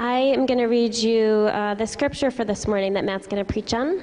I 0.00 0.18
am 0.18 0.46
going 0.46 0.58
to 0.58 0.66
read 0.66 0.94
you 0.94 1.48
uh, 1.50 1.74
the 1.74 1.84
scripture 1.84 2.30
for 2.30 2.44
this 2.44 2.68
morning 2.68 2.92
that 2.92 3.04
Matt's 3.04 3.26
going 3.26 3.44
to 3.44 3.52
preach 3.52 3.74
on. 3.74 4.00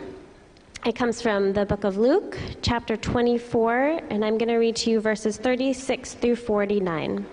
It 0.85 0.93
comes 0.93 1.21
from 1.21 1.53
the 1.53 1.65
book 1.65 1.85
of 1.85 1.95
Luke, 1.95 2.37
chapter 2.61 2.97
24, 2.97 4.01
and 4.09 4.25
I'm 4.25 4.37
going 4.37 4.49
to 4.49 4.57
read 4.57 4.75
to 4.75 4.89
you 4.89 4.99
verses 4.99 5.37
36 5.37 6.15
through 6.15 6.35
49. 6.35 7.25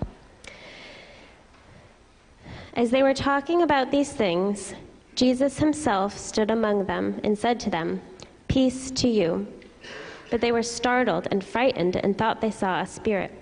As 2.75 2.93
they 2.93 3.03
were 3.03 3.13
talking 3.13 3.63
about 3.63 3.91
these 3.91 4.13
things, 4.13 4.75
Jesus 5.17 5.59
himself 5.59 6.17
stood 6.17 6.53
among 6.53 6.87
them 6.87 7.21
and 7.25 7.37
said 7.37 7.59
to 7.61 7.71
them, 7.71 8.01
Peace 8.47 8.93
to 8.93 9.09
you. 9.09 9.45
But 10.31 10.41
they 10.41 10.53
were 10.53 10.63
startled 10.63 11.27
and 11.33 11.43
frightened 11.43 11.97
and 11.97 12.17
thought 12.17 12.41
they 12.41 12.53
saw 12.53 12.81
a 12.81 12.87
spirit. 12.87 13.42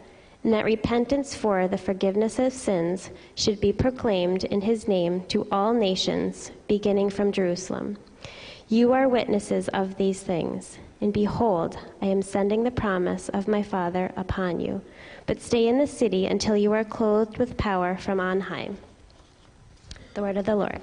and 0.43 0.53
that 0.53 0.65
repentance 0.65 1.35
for 1.35 1.67
the 1.67 1.77
forgiveness 1.77 2.39
of 2.39 2.51
sins 2.51 3.11
should 3.35 3.61
be 3.61 3.71
proclaimed 3.71 4.43
in 4.45 4.61
his 4.61 4.87
name 4.87 5.23
to 5.25 5.47
all 5.51 5.73
nations, 5.73 6.51
beginning 6.67 7.09
from 7.09 7.31
Jerusalem. 7.31 7.97
You 8.67 8.93
are 8.93 9.07
witnesses 9.07 9.67
of 9.69 9.97
these 9.97 10.21
things. 10.21 10.77
And 11.01 11.11
behold, 11.11 11.77
I 12.01 12.05
am 12.05 12.21
sending 12.21 12.63
the 12.63 12.71
promise 12.71 13.27
of 13.29 13.47
my 13.47 13.63
Father 13.63 14.11
upon 14.15 14.59
you. 14.59 14.81
But 15.25 15.41
stay 15.41 15.67
in 15.67 15.79
the 15.79 15.87
city 15.87 16.27
until 16.27 16.55
you 16.55 16.71
are 16.73 16.83
clothed 16.83 17.37
with 17.37 17.57
power 17.57 17.97
from 17.97 18.19
on 18.19 18.39
high. 18.39 18.69
The 20.13 20.21
word 20.21 20.37
of 20.37 20.45
the 20.45 20.55
Lord. 20.55 20.79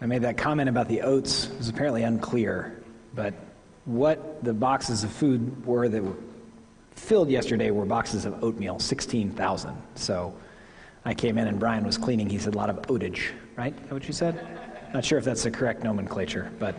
I 0.00 0.06
made 0.06 0.22
that 0.22 0.36
comment 0.36 0.68
about 0.68 0.88
the 0.88 1.02
oats. 1.02 1.46
It 1.46 1.58
was 1.58 1.68
apparently 1.68 2.04
unclear, 2.04 2.82
but 3.14 3.34
what 3.84 4.44
the 4.44 4.52
boxes 4.52 5.02
of 5.02 5.10
food 5.10 5.64
were 5.66 5.88
that 5.88 6.02
were 6.02 6.14
filled 6.92 7.30
yesterday 7.30 7.70
were 7.70 7.84
boxes 7.84 8.24
of 8.24 8.44
oatmeal, 8.44 8.78
16,000. 8.78 9.76
So 9.94 10.34
I 11.04 11.14
came 11.14 11.38
in 11.38 11.48
and 11.48 11.58
Brian 11.58 11.84
was 11.84 11.98
cleaning. 11.98 12.28
He 12.28 12.38
said 12.38 12.54
a 12.54 12.58
lot 12.58 12.70
of 12.70 12.76
oatage, 12.82 13.30
right? 13.56 13.74
Is 13.74 13.82
that 13.82 13.92
what 13.92 14.06
you 14.06 14.12
said? 14.12 14.58
Not 14.92 15.04
sure 15.04 15.18
if 15.18 15.24
that's 15.24 15.42
the 15.42 15.50
correct 15.50 15.82
nomenclature, 15.82 16.50
but. 16.58 16.74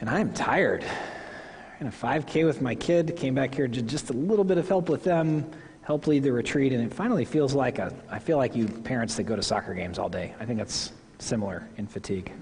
And 0.00 0.10
I'm 0.10 0.32
tired. 0.32 0.84
In 1.80 1.86
a 1.86 1.90
5K 1.90 2.44
with 2.44 2.60
my 2.60 2.74
kid, 2.74 3.16
came 3.16 3.34
back 3.34 3.54
here 3.54 3.68
to 3.68 3.82
just 3.82 4.10
a 4.10 4.12
little 4.12 4.44
bit 4.44 4.58
of 4.58 4.68
help 4.68 4.88
with 4.88 5.04
them, 5.04 5.48
help 5.82 6.06
lead 6.06 6.24
the 6.24 6.32
retreat, 6.32 6.72
and 6.72 6.84
it 6.84 6.92
finally 6.92 7.24
feels 7.24 7.54
like 7.54 7.78
a, 7.78 7.94
I 8.10 8.18
feel 8.18 8.36
like 8.36 8.56
you 8.56 8.66
parents 8.66 9.16
that 9.16 9.24
go 9.24 9.36
to 9.36 9.42
soccer 9.42 9.74
games 9.74 9.98
all 9.98 10.08
day. 10.08 10.34
I 10.40 10.44
think 10.44 10.58
that's 10.58 10.92
similar 11.22 11.68
in 11.76 11.86
fatigue. 11.86 12.32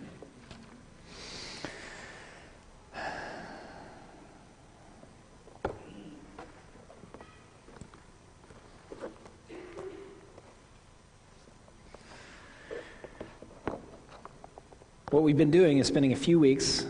What 15.11 15.25
we've 15.25 15.37
been 15.37 15.51
doing 15.51 15.79
is 15.79 15.89
spending 15.89 16.13
a 16.13 16.17
few 16.17 16.39
weeks, 16.39 16.87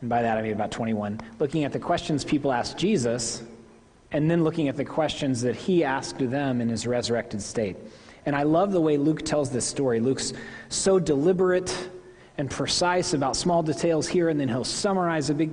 and 0.00 0.08
by 0.08 0.22
that 0.22 0.38
I 0.38 0.42
mean 0.42 0.52
about 0.52 0.70
21, 0.70 1.20
looking 1.38 1.64
at 1.64 1.72
the 1.72 1.78
questions 1.78 2.24
people 2.24 2.52
asked 2.52 2.78
Jesus, 2.78 3.42
and 4.12 4.30
then 4.30 4.42
looking 4.42 4.68
at 4.68 4.76
the 4.76 4.84
questions 4.84 5.42
that 5.42 5.54
he 5.54 5.84
asked 5.84 6.18
them 6.18 6.60
in 6.60 6.70
his 6.70 6.86
resurrected 6.86 7.42
state. 7.42 7.76
And 8.26 8.36
I 8.36 8.42
love 8.42 8.72
the 8.72 8.80
way 8.80 8.96
Luke 8.96 9.24
tells 9.24 9.50
this 9.50 9.66
story. 9.66 10.00
Luke's 10.00 10.32
so 10.68 10.98
deliberate 10.98 11.90
and 12.38 12.50
precise 12.50 13.14
about 13.14 13.36
small 13.36 13.62
details 13.62 14.08
here, 14.08 14.28
and 14.28 14.38
then 14.38 14.48
he'll 14.48 14.64
summarize 14.64 15.30
a 15.30 15.34
big, 15.34 15.50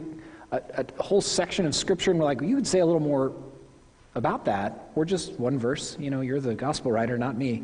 a, 0.52 0.62
a 0.74 1.04
whole 1.04 1.22
section 1.22 1.66
of 1.66 1.76
scripture, 1.76 2.12
and 2.12 2.20
we're 2.20 2.26
like, 2.26 2.42
you 2.42 2.56
could 2.56 2.68
say 2.68 2.80
a 2.80 2.86
little 2.86 3.02
more 3.02 3.34
about 4.16 4.46
that. 4.46 4.90
Or 4.96 5.06
just 5.06 5.40
one 5.40 5.60
verse. 5.60 5.98
You 6.00 6.10
know, 6.10 6.22
you're 6.22 6.40
the 6.40 6.56
gospel 6.56 6.92
writer, 6.92 7.18
not 7.18 7.38
me. 7.38 7.64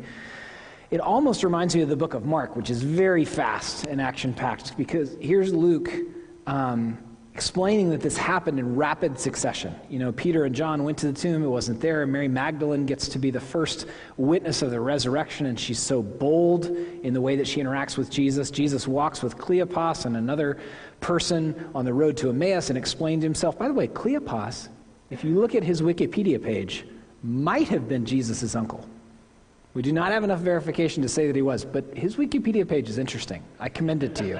It 0.90 1.00
almost 1.00 1.42
reminds 1.42 1.74
me 1.74 1.82
of 1.82 1.88
the 1.88 1.96
book 1.96 2.14
of 2.14 2.24
Mark, 2.24 2.56
which 2.56 2.70
is 2.70 2.82
very 2.82 3.24
fast 3.24 3.86
and 3.86 4.00
action 4.00 4.32
packed, 4.32 4.76
because 4.76 5.16
here's 5.20 5.52
Luke. 5.52 5.90
Um, 6.46 6.98
explaining 7.34 7.90
that 7.90 8.00
this 8.00 8.16
happened 8.16 8.60
in 8.60 8.76
rapid 8.76 9.18
succession. 9.18 9.74
You 9.88 9.98
know, 9.98 10.12
Peter 10.12 10.44
and 10.44 10.54
John 10.54 10.84
went 10.84 10.98
to 10.98 11.06
the 11.08 11.12
tomb, 11.12 11.42
it 11.42 11.48
wasn't 11.48 11.80
there, 11.80 12.06
Mary 12.06 12.28
Magdalene 12.28 12.86
gets 12.86 13.08
to 13.08 13.18
be 13.18 13.32
the 13.32 13.40
first 13.40 13.86
witness 14.16 14.62
of 14.62 14.70
the 14.70 14.78
resurrection, 14.78 15.46
and 15.46 15.58
she's 15.58 15.80
so 15.80 16.00
bold 16.00 16.66
in 16.66 17.12
the 17.12 17.20
way 17.20 17.34
that 17.34 17.48
she 17.48 17.60
interacts 17.60 17.96
with 17.96 18.08
Jesus. 18.08 18.52
Jesus 18.52 18.86
walks 18.86 19.20
with 19.20 19.36
Cleopas 19.36 20.06
and 20.06 20.16
another 20.16 20.58
person 21.00 21.70
on 21.74 21.84
the 21.84 21.92
road 21.92 22.16
to 22.18 22.30
Emmaus 22.30 22.68
and 22.68 22.78
explained 22.78 23.24
himself. 23.24 23.58
By 23.58 23.66
the 23.66 23.74
way, 23.74 23.88
Cleopas, 23.88 24.68
if 25.10 25.24
you 25.24 25.34
look 25.34 25.56
at 25.56 25.64
his 25.64 25.82
Wikipedia 25.82 26.40
page, 26.40 26.86
might 27.24 27.66
have 27.68 27.88
been 27.88 28.06
Jesus' 28.06 28.54
uncle. 28.54 28.88
We 29.74 29.82
do 29.82 29.92
not 29.92 30.12
have 30.12 30.22
enough 30.22 30.38
verification 30.38 31.02
to 31.02 31.08
say 31.08 31.26
that 31.26 31.34
he 31.34 31.42
was, 31.42 31.64
but 31.64 31.84
his 31.96 32.14
Wikipedia 32.14 32.66
page 32.66 32.88
is 32.88 32.98
interesting. 32.98 33.42
I 33.58 33.70
commend 33.70 34.04
it 34.04 34.14
to 34.16 34.26
you. 34.26 34.38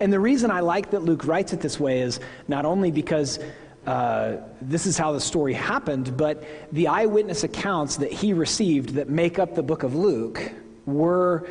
And 0.00 0.12
the 0.12 0.20
reason 0.20 0.50
I 0.50 0.60
like 0.60 0.90
that 0.90 1.00
Luke 1.02 1.26
writes 1.26 1.52
it 1.52 1.60
this 1.60 1.78
way 1.78 2.00
is 2.00 2.20
not 2.48 2.64
only 2.64 2.90
because 2.90 3.38
uh, 3.86 4.36
this 4.62 4.86
is 4.86 4.96
how 4.96 5.12
the 5.12 5.20
story 5.20 5.52
happened, 5.52 6.16
but 6.16 6.44
the 6.72 6.88
eyewitness 6.88 7.44
accounts 7.44 7.96
that 7.96 8.12
he 8.12 8.32
received 8.32 8.90
that 8.90 9.08
make 9.08 9.38
up 9.38 9.54
the 9.54 9.62
book 9.62 9.82
of 9.82 9.94
Luke 9.94 10.52
were 10.86 11.46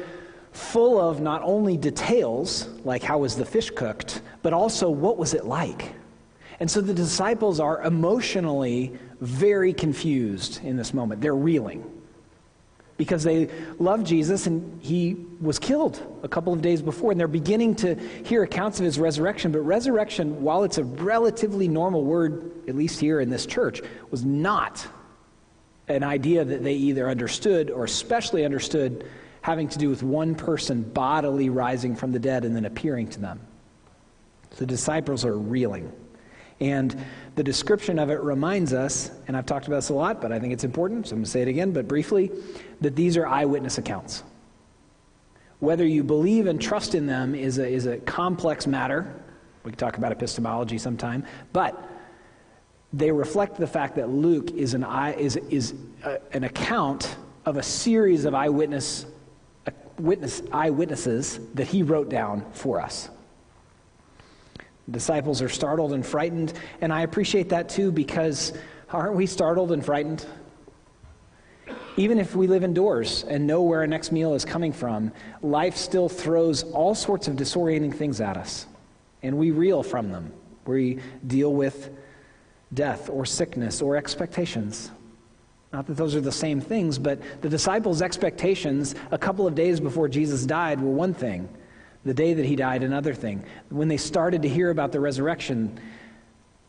full 0.51 0.99
of 0.99 1.21
not 1.21 1.41
only 1.43 1.77
details, 1.77 2.69
like 2.83 3.03
how 3.03 3.19
was 3.19 3.35
the 3.35 3.45
fish 3.45 3.69
cooked, 3.71 4.21
but 4.41 4.53
also 4.53 4.89
what 4.89 5.17
was 5.17 5.33
it 5.33 5.45
like. 5.45 5.93
And 6.59 6.69
so 6.69 6.81
the 6.81 6.93
disciples 6.93 7.59
are 7.59 7.81
emotionally 7.83 8.97
very 9.19 9.73
confused 9.73 10.63
in 10.63 10.77
this 10.77 10.93
moment. 10.93 11.21
They're 11.21 11.35
reeling 11.35 11.83
because 12.97 13.23
they 13.23 13.49
love 13.79 14.03
Jesus 14.03 14.45
and 14.45 14.81
he 14.81 15.25
was 15.41 15.57
killed 15.57 16.01
a 16.21 16.27
couple 16.27 16.53
of 16.53 16.61
days 16.61 16.81
before. 16.81 17.11
And 17.11 17.19
they're 17.19 17.27
beginning 17.27 17.75
to 17.77 17.95
hear 17.95 18.43
accounts 18.43 18.79
of 18.79 18.85
his 18.85 18.99
resurrection. 18.99 19.51
But 19.51 19.61
resurrection, 19.61 20.43
while 20.43 20.63
it's 20.63 20.77
a 20.77 20.83
relatively 20.83 21.67
normal 21.67 22.03
word, 22.03 22.51
at 22.67 22.75
least 22.75 22.99
here 22.99 23.19
in 23.19 23.29
this 23.29 23.45
church, 23.45 23.81
was 24.11 24.23
not 24.23 24.85
an 25.87 26.03
idea 26.03 26.45
that 26.45 26.63
they 26.63 26.75
either 26.75 27.09
understood 27.09 27.71
or 27.71 27.83
especially 27.83 28.45
understood 28.45 29.05
having 29.41 29.67
to 29.67 29.77
do 29.77 29.89
with 29.89 30.03
one 30.03 30.35
person 30.35 30.83
bodily 30.83 31.49
rising 31.49 31.95
from 31.95 32.11
the 32.11 32.19
dead 32.19 32.45
and 32.45 32.55
then 32.55 32.65
appearing 32.65 33.09
to 33.09 33.19
them. 33.19 33.39
The 34.57 34.65
disciples 34.65 35.25
are 35.25 35.37
reeling. 35.37 35.91
And 36.59 36.95
the 37.35 37.43
description 37.43 37.99
of 37.99 38.09
it 38.09 38.21
reminds 38.21 38.73
us, 38.73 39.11
and 39.27 39.35
I've 39.35 39.45
talked 39.45 39.67
about 39.67 39.77
this 39.77 39.89
a 39.89 39.93
lot, 39.93 40.21
but 40.21 40.31
I 40.31 40.39
think 40.39 40.53
it's 40.53 40.63
important, 40.63 41.07
so 41.07 41.13
I'm 41.13 41.19
going 41.19 41.25
to 41.25 41.31
say 41.31 41.41
it 41.41 41.47
again, 41.47 41.71
but 41.71 41.87
briefly, 41.87 42.31
that 42.81 42.95
these 42.95 43.17
are 43.17 43.27
eyewitness 43.27 43.77
accounts. 43.77 44.23
Whether 45.59 45.85
you 45.85 46.03
believe 46.03 46.47
and 46.47 46.61
trust 46.61 46.93
in 46.93 47.07
them 47.07 47.35
is 47.35 47.57
a, 47.57 47.67
is 47.67 47.85
a 47.85 47.97
complex 47.97 48.67
matter. 48.67 49.13
We 49.63 49.71
can 49.71 49.79
talk 49.79 49.97
about 49.97 50.11
epistemology 50.11 50.77
sometime. 50.77 51.25
But 51.53 51.89
they 52.91 53.11
reflect 53.11 53.57
the 53.57 53.67
fact 53.67 53.95
that 53.95 54.09
Luke 54.09 54.51
is 54.51 54.73
an, 54.73 54.83
is, 55.17 55.37
is 55.37 55.73
a, 56.03 56.19
an 56.33 56.43
account 56.43 57.15
of 57.45 57.57
a 57.57 57.63
series 57.63 58.25
of 58.25 58.35
eyewitness, 58.35 59.05
uh, 59.65 59.71
witness, 59.97 60.41
eyewitnesses 60.51 61.39
that 61.55 61.67
he 61.67 61.81
wrote 61.81 62.09
down 62.09 62.45
for 62.51 62.79
us. 62.79 63.09
Disciples 64.91 65.41
are 65.41 65.49
startled 65.49 65.93
and 65.93 66.05
frightened, 66.05 66.53
and 66.81 66.91
I 66.91 67.01
appreciate 67.01 67.49
that 67.49 67.69
too 67.69 67.91
because 67.91 68.53
aren't 68.89 69.15
we 69.15 69.25
startled 69.25 69.71
and 69.71 69.83
frightened? 69.83 70.25
Even 71.95 72.17
if 72.17 72.35
we 72.35 72.47
live 72.47 72.63
indoors 72.63 73.23
and 73.27 73.45
know 73.45 73.61
where 73.61 73.81
our 73.81 73.87
next 73.87 74.11
meal 74.11 74.33
is 74.33 74.45
coming 74.45 74.73
from, 74.73 75.11
life 75.41 75.77
still 75.77 76.09
throws 76.09 76.63
all 76.63 76.95
sorts 76.95 77.27
of 77.27 77.35
disorienting 77.35 77.93
things 77.93 78.19
at 78.19 78.35
us, 78.35 78.65
and 79.21 79.37
we 79.37 79.51
reel 79.51 79.83
from 79.83 80.11
them. 80.11 80.33
We 80.65 80.99
deal 81.27 81.53
with 81.53 81.91
death 82.73 83.09
or 83.09 83.25
sickness 83.25 83.81
or 83.81 83.95
expectations. 83.95 84.91
Not 85.71 85.87
that 85.87 85.97
those 85.97 86.15
are 86.15 86.21
the 86.21 86.31
same 86.31 86.61
things, 86.61 86.97
but 86.97 87.19
the 87.41 87.49
disciples' 87.49 88.01
expectations 88.01 88.95
a 89.11 89.17
couple 89.17 89.45
of 89.47 89.55
days 89.55 89.79
before 89.79 90.07
Jesus 90.07 90.45
died 90.45 90.79
were 90.79 90.91
one 90.91 91.13
thing. 91.13 91.49
The 92.05 92.13
day 92.13 92.33
that 92.33 92.45
he 92.45 92.55
died, 92.55 92.83
another 92.83 93.13
thing. 93.13 93.45
When 93.69 93.87
they 93.87 93.97
started 93.97 94.41
to 94.41 94.49
hear 94.49 94.69
about 94.69 94.91
the 94.91 94.99
resurrection, 94.99 95.79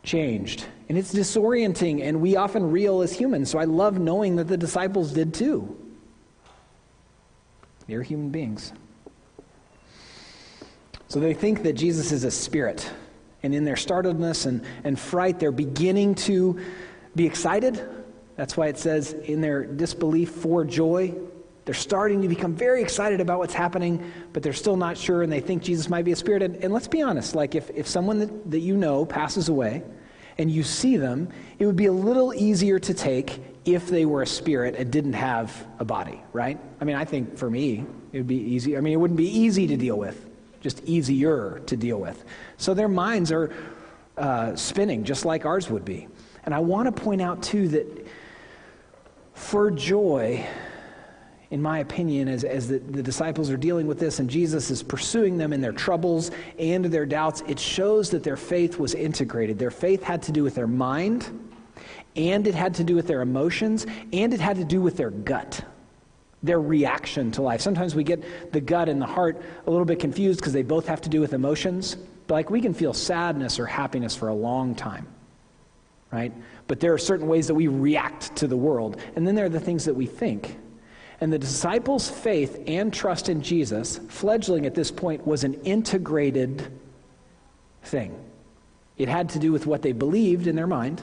changed. 0.04 0.64
And 0.88 0.96
it's 0.96 1.12
disorienting, 1.12 2.02
and 2.02 2.20
we 2.20 2.36
often 2.36 2.70
reel 2.70 3.02
as 3.02 3.12
humans. 3.12 3.50
So 3.50 3.58
I 3.58 3.64
love 3.64 3.98
knowing 3.98 4.36
that 4.36 4.48
the 4.48 4.56
disciples 4.56 5.12
did 5.12 5.34
too. 5.34 5.76
They're 7.88 8.02
human 8.02 8.30
beings. 8.30 8.72
So 11.08 11.20
they 11.20 11.34
think 11.34 11.62
that 11.62 11.74
Jesus 11.74 12.12
is 12.12 12.24
a 12.24 12.30
spirit. 12.30 12.88
And 13.42 13.54
in 13.54 13.64
their 13.64 13.76
startledness 13.76 14.46
and, 14.46 14.64
and 14.84 14.98
fright, 14.98 15.38
they're 15.38 15.52
beginning 15.52 16.14
to 16.16 16.60
be 17.14 17.26
excited. 17.26 17.82
That's 18.36 18.56
why 18.56 18.68
it 18.68 18.78
says 18.78 19.12
in 19.12 19.40
their 19.40 19.64
disbelief 19.64 20.30
for 20.30 20.64
joy. 20.64 21.14
They're 21.64 21.74
starting 21.74 22.20
to 22.22 22.28
become 22.28 22.54
very 22.54 22.82
excited 22.82 23.20
about 23.20 23.38
what's 23.38 23.54
happening, 23.54 24.12
but 24.32 24.42
they're 24.42 24.52
still 24.52 24.76
not 24.76 24.98
sure, 24.98 25.22
and 25.22 25.32
they 25.32 25.40
think 25.40 25.62
Jesus 25.62 25.88
might 25.88 26.04
be 26.04 26.12
a 26.12 26.16
spirit. 26.16 26.42
And, 26.42 26.56
and 26.56 26.72
let's 26.72 26.88
be 26.88 27.00
honest 27.00 27.34
like, 27.34 27.54
if, 27.54 27.70
if 27.70 27.86
someone 27.86 28.18
that, 28.18 28.50
that 28.50 28.60
you 28.60 28.76
know 28.76 29.06
passes 29.06 29.48
away 29.48 29.82
and 30.36 30.50
you 30.50 30.62
see 30.62 30.96
them, 30.96 31.28
it 31.58 31.66
would 31.66 31.76
be 31.76 31.86
a 31.86 31.92
little 31.92 32.34
easier 32.34 32.78
to 32.78 32.92
take 32.92 33.40
if 33.64 33.88
they 33.88 34.04
were 34.04 34.22
a 34.22 34.26
spirit 34.26 34.74
and 34.76 34.90
didn't 34.90 35.14
have 35.14 35.66
a 35.78 35.84
body, 35.84 36.20
right? 36.34 36.58
I 36.80 36.84
mean, 36.84 36.96
I 36.96 37.06
think 37.06 37.38
for 37.38 37.48
me, 37.48 37.86
it 38.12 38.18
would 38.18 38.26
be 38.26 38.36
easy. 38.36 38.76
I 38.76 38.80
mean, 38.80 38.92
it 38.92 38.96
wouldn't 38.96 39.16
be 39.16 39.28
easy 39.28 39.66
to 39.68 39.76
deal 39.76 39.96
with 39.96 40.26
just 40.64 40.82
easier 40.84 41.60
to 41.66 41.76
deal 41.76 42.00
with. 42.00 42.24
So 42.56 42.72
their 42.72 42.88
minds 42.88 43.30
are 43.30 43.52
uh, 44.16 44.56
spinning 44.56 45.04
just 45.04 45.26
like 45.26 45.44
ours 45.44 45.68
would 45.68 45.84
be. 45.84 46.08
And 46.44 46.54
I 46.54 46.60
want 46.60 46.86
to 46.94 47.02
point 47.02 47.20
out, 47.20 47.42
too, 47.42 47.68
that 47.68 48.06
for 49.34 49.70
joy, 49.70 50.46
in 51.54 51.62
my 51.62 51.78
opinion, 51.78 52.26
as, 52.26 52.42
as 52.42 52.66
the, 52.66 52.80
the 52.80 53.00
disciples 53.00 53.48
are 53.48 53.56
dealing 53.56 53.86
with 53.86 54.00
this 54.00 54.18
and 54.18 54.28
Jesus 54.28 54.72
is 54.72 54.82
pursuing 54.82 55.38
them 55.38 55.52
in 55.52 55.60
their 55.60 55.70
troubles 55.72 56.32
and 56.58 56.84
their 56.84 57.06
doubts, 57.06 57.44
it 57.46 57.60
shows 57.60 58.10
that 58.10 58.24
their 58.24 58.36
faith 58.36 58.76
was 58.76 58.92
integrated. 58.92 59.56
Their 59.56 59.70
faith 59.70 60.02
had 60.02 60.20
to 60.24 60.32
do 60.32 60.42
with 60.42 60.56
their 60.56 60.66
mind, 60.66 61.52
and 62.16 62.48
it 62.48 62.56
had 62.56 62.74
to 62.74 62.82
do 62.82 62.96
with 62.96 63.06
their 63.06 63.22
emotions, 63.22 63.86
and 64.12 64.34
it 64.34 64.40
had 64.40 64.56
to 64.56 64.64
do 64.64 64.80
with 64.80 64.96
their 64.96 65.10
gut 65.10 65.64
their 66.42 66.60
reaction 66.60 67.30
to 67.30 67.40
life. 67.40 67.62
Sometimes 67.62 67.94
we 67.94 68.04
get 68.04 68.52
the 68.52 68.60
gut 68.60 68.90
and 68.90 69.00
the 69.00 69.06
heart 69.06 69.40
a 69.66 69.70
little 69.70 69.86
bit 69.86 69.98
confused 69.98 70.40
because 70.40 70.52
they 70.52 70.62
both 70.62 70.86
have 70.86 71.00
to 71.00 71.08
do 71.08 71.18
with 71.22 71.32
emotions. 71.32 71.96
But 72.26 72.34
like 72.34 72.50
we 72.50 72.60
can 72.60 72.74
feel 72.74 72.92
sadness 72.92 73.58
or 73.58 73.64
happiness 73.64 74.14
for 74.14 74.28
a 74.28 74.34
long 74.34 74.74
time, 74.74 75.06
right? 76.12 76.34
But 76.66 76.80
there 76.80 76.92
are 76.92 76.98
certain 76.98 77.28
ways 77.28 77.46
that 77.46 77.54
we 77.54 77.68
react 77.68 78.36
to 78.36 78.46
the 78.46 78.58
world. 78.58 79.00
And 79.16 79.26
then 79.26 79.34
there 79.34 79.46
are 79.46 79.48
the 79.48 79.58
things 79.58 79.86
that 79.86 79.94
we 79.94 80.04
think. 80.04 80.58
And 81.24 81.32
the 81.32 81.38
disciples' 81.38 82.06
faith 82.06 82.62
and 82.66 82.92
trust 82.92 83.30
in 83.30 83.40
Jesus, 83.40 83.98
fledgling 84.08 84.66
at 84.66 84.74
this 84.74 84.90
point, 84.90 85.26
was 85.26 85.42
an 85.42 85.54
integrated 85.62 86.70
thing. 87.82 88.14
It 88.98 89.08
had 89.08 89.30
to 89.30 89.38
do 89.38 89.50
with 89.50 89.64
what 89.64 89.80
they 89.80 89.92
believed 89.92 90.46
in 90.46 90.54
their 90.54 90.66
mind, 90.66 91.00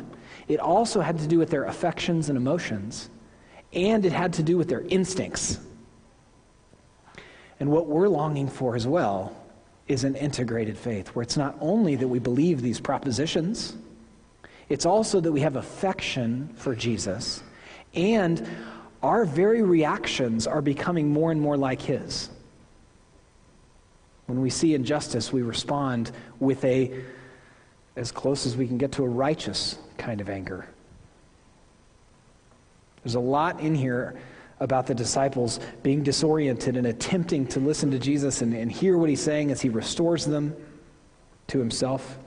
it 0.48 0.60
also 0.60 1.02
had 1.02 1.18
to 1.18 1.28
do 1.28 1.40
with 1.40 1.50
their 1.50 1.64
affections 1.64 2.30
and 2.30 2.38
emotions 2.38 3.10
and 3.74 4.06
it 4.06 4.12
had 4.12 4.34
to 4.34 4.44
do 4.44 4.60
with 4.60 4.70
their 4.70 4.82
instincts. 4.82 5.60
And 7.60 7.72
what 7.72 7.88
we're 7.88 8.08
longing 8.08 8.48
for 8.48 8.76
as 8.76 8.86
well 8.86 9.36
is 9.88 10.04
an 10.04 10.14
integrated 10.16 10.78
faith, 10.78 11.08
where 11.16 11.24
it's 11.24 11.36
not 11.36 11.58
only 11.60 11.96
that 11.96 12.08
we 12.08 12.20
believe 12.20 12.62
these 12.62 12.80
propositions, 12.80 13.76
it's 14.70 14.86
also 14.86 15.20
that 15.20 15.32
we 15.32 15.40
have 15.40 15.56
affection 15.56 16.54
for 16.58 16.76
Jesus, 16.76 17.42
and 17.96 18.48
our 19.04 19.26
very 19.26 19.62
reactions 19.62 20.48
are 20.48 20.62
becoming 20.62 21.10
more 21.10 21.32
and 21.32 21.42
more 21.42 21.58
like 21.58 21.82
His. 21.82 22.30
When 24.28 24.42
we 24.42 24.50
see 24.50 24.74
injustice, 24.74 25.34
we 25.34 25.42
respond 25.42 26.12
with 26.40 26.64
a, 26.64 27.04
as 27.96 28.12
close 28.12 28.46
as 28.46 28.56
we 28.56 28.68
can 28.68 28.78
get 28.78 28.94
to 28.94 29.04
a 29.04 29.10
righteous 29.10 29.78
kind 29.98 30.22
of 30.22 30.30
anger. 30.30 30.68
There's 33.04 33.16
a 33.16 33.20
lot 33.20 33.60
in 33.60 33.76
here 33.76 34.20
about 34.60 34.86
the 34.86 34.94
disciples 34.94 35.60
being 35.82 36.04
disoriented 36.04 36.78
and 36.78 36.86
attempting 36.86 37.48
to 37.48 37.60
listen 37.60 37.90
to 37.92 38.00
Jesus 38.00 38.44
and, 38.44 38.54
and 38.54 38.72
hear 38.72 38.98
what 38.98 39.10
he's 39.10 39.22
saying 39.22 39.52
as 39.52 39.60
he 39.60 39.70
restores 39.70 40.26
them 40.26 40.56
to 41.48 41.58
himself. 41.58 42.18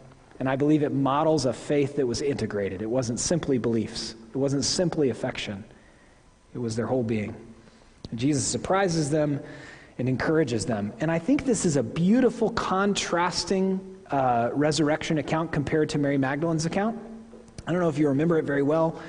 And 0.40 0.48
I 0.48 0.56
believe 0.56 0.82
it 0.82 0.92
models 0.92 1.46
a 1.46 1.52
faith 1.52 1.94
that 1.96 2.06
was 2.06 2.20
integrated. 2.20 2.82
It 2.82 2.90
wasn't 2.90 3.20
simply 3.20 3.56
beliefs, 3.56 4.16
it 4.34 4.36
wasn't 4.36 4.64
simply 4.64 5.10
affection, 5.10 5.64
it 6.54 6.58
was 6.58 6.76
their 6.76 6.86
whole 6.86 7.02
being. 7.02 7.34
And 8.10 8.18
Jesus 8.18 8.44
surprises 8.46 9.10
them 9.10 9.40
and 9.98 10.08
encourages 10.08 10.66
them. 10.66 10.92
And 11.00 11.10
I 11.10 11.18
think 11.18 11.44
this 11.44 11.64
is 11.64 11.76
a 11.76 11.82
beautiful 11.82 12.50
contrasting 12.50 13.80
uh, 14.10 14.50
resurrection 14.52 15.18
account 15.18 15.52
compared 15.52 15.88
to 15.90 15.98
Mary 15.98 16.18
Magdalene's 16.18 16.66
account. 16.66 16.98
I 17.66 17.72
don't 17.72 17.80
know 17.80 17.88
if 17.88 17.98
you 17.98 18.08
remember 18.08 18.38
it 18.38 18.44
very 18.44 18.62
well. 18.62 19.00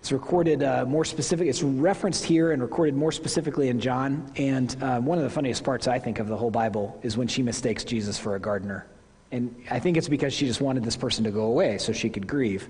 It's 0.00 0.10
recorded 0.10 0.64
uh, 0.64 0.84
more 0.84 1.04
specific. 1.04 1.46
It's 1.46 1.62
referenced 1.62 2.24
here 2.24 2.50
and 2.50 2.60
recorded 2.60 2.96
more 2.96 3.12
specifically 3.12 3.68
in 3.68 3.78
John. 3.78 4.32
And 4.34 4.76
uh, 4.82 5.00
one 5.00 5.16
of 5.16 5.22
the 5.24 5.30
funniest 5.30 5.62
parts 5.62 5.86
I 5.86 6.00
think 6.00 6.18
of 6.18 6.26
the 6.26 6.36
whole 6.36 6.50
Bible 6.50 6.98
is 7.02 7.16
when 7.16 7.28
she 7.28 7.40
mistakes 7.40 7.84
Jesus 7.84 8.18
for 8.18 8.34
a 8.34 8.40
gardener. 8.40 8.86
And 9.30 9.54
I 9.70 9.78
think 9.78 9.96
it's 9.96 10.08
because 10.08 10.34
she 10.34 10.46
just 10.46 10.60
wanted 10.60 10.82
this 10.82 10.96
person 10.96 11.22
to 11.24 11.30
go 11.30 11.44
away 11.44 11.78
so 11.78 11.92
she 11.92 12.10
could 12.10 12.26
grieve. 12.26 12.68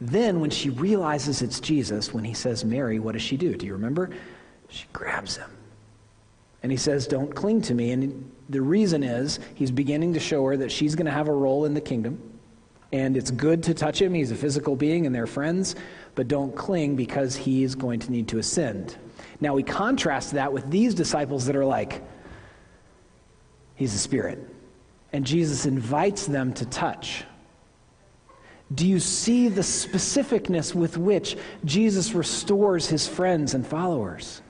Then, 0.00 0.40
when 0.40 0.50
she 0.50 0.70
realizes 0.70 1.42
it's 1.42 1.60
Jesus, 1.60 2.14
when 2.14 2.24
he 2.24 2.32
says, 2.32 2.64
Mary, 2.64 2.98
what 2.98 3.12
does 3.12 3.22
she 3.22 3.36
do? 3.36 3.54
Do 3.54 3.66
you 3.66 3.74
remember? 3.74 4.10
She 4.68 4.86
grabs 4.92 5.36
him. 5.36 5.50
And 6.62 6.72
he 6.72 6.78
says, 6.78 7.06
Don't 7.06 7.34
cling 7.34 7.62
to 7.62 7.74
me. 7.74 7.92
And 7.92 8.30
the 8.48 8.62
reason 8.62 9.02
is 9.02 9.38
he's 9.54 9.70
beginning 9.70 10.14
to 10.14 10.20
show 10.20 10.44
her 10.46 10.56
that 10.56 10.72
she's 10.72 10.94
going 10.94 11.06
to 11.06 11.12
have 11.12 11.28
a 11.28 11.34
role 11.34 11.66
in 11.66 11.74
the 11.74 11.80
kingdom. 11.80 12.18
And 12.92 13.16
it's 13.16 13.30
good 13.30 13.62
to 13.64 13.74
touch 13.74 14.00
him. 14.00 14.14
He's 14.14 14.30
a 14.30 14.36
physical 14.36 14.74
being 14.74 15.06
and 15.06 15.14
they're 15.14 15.26
friends 15.26 15.76
but 16.14 16.28
don't 16.28 16.54
cling 16.54 16.96
because 16.96 17.36
he 17.36 17.62
is 17.62 17.74
going 17.74 18.00
to 18.00 18.12
need 18.12 18.28
to 18.28 18.38
ascend. 18.38 18.96
Now 19.40 19.54
we 19.54 19.62
contrast 19.62 20.32
that 20.32 20.52
with 20.52 20.70
these 20.70 20.94
disciples 20.94 21.46
that 21.46 21.56
are 21.56 21.64
like, 21.64 22.02
he's 23.74 23.94
a 23.94 23.98
spirit. 23.98 24.38
And 25.12 25.24
Jesus 25.24 25.66
invites 25.66 26.26
them 26.26 26.52
to 26.54 26.66
touch. 26.66 27.24
Do 28.74 28.86
you 28.86 29.00
see 29.00 29.48
the 29.48 29.62
specificness 29.62 30.74
with 30.74 30.96
which 30.96 31.36
Jesus 31.64 32.12
restores 32.12 32.86
his 32.86 33.08
friends 33.08 33.54
and 33.54 33.66
followers? 33.66 34.42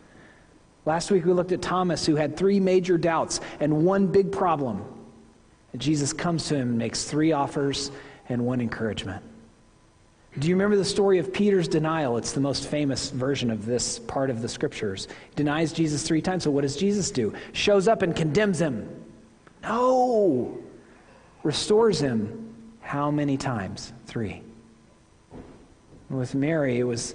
Last 0.85 1.11
week 1.11 1.25
we 1.25 1.33
looked 1.33 1.53
at 1.53 1.63
Thomas, 1.63 2.05
who 2.05 2.17
had 2.17 2.37
three 2.37 2.61
major 2.61 2.99
doubts 2.99 3.41
and 3.61 3.85
one 3.85 4.07
big 4.07 4.31
problem. 4.31 4.85
And 5.73 5.81
Jesus 5.81 6.13
comes 6.13 6.49
to 6.49 6.57
him 6.57 6.71
and 6.71 6.79
makes 6.79 7.05
three 7.05 7.33
offers 7.33 7.91
and 8.29 8.45
one 8.45 8.61
encouragement. 8.61 9.23
Do 10.39 10.49
you 10.49 10.55
remember 10.55 10.77
the 10.77 10.85
story 10.85 11.19
of 11.19 11.33
Peter's 11.33 11.67
denial? 11.67 12.17
It's 12.17 12.33
the 12.33 12.41
most 12.41 12.69
famous 12.69 13.11
version 13.11 13.51
of 13.51 13.67
this 13.67 13.99
part 13.99 14.31
of 14.31 14.43
the 14.43 14.49
scriptures. 14.49 15.09
He 15.31 15.35
denies 15.37 15.73
Jesus 15.73 16.03
three 16.03 16.23
times. 16.23 16.45
So 16.45 16.51
what 16.51 16.63
does 16.63 16.77
Jesus 16.77 17.11
do? 17.11 17.33
Shows 17.53 17.89
up 17.89 18.03
and 18.03 18.15
condemns 18.15 18.61
him. 18.61 18.89
No. 19.63 20.59
Restores 21.43 21.99
him. 21.99 22.50
How 22.91 23.09
many 23.13 23.37
times? 23.37 23.93
Three. 24.07 24.43
With 26.09 26.35
Mary, 26.35 26.81
it 26.81 26.83
was 26.83 27.15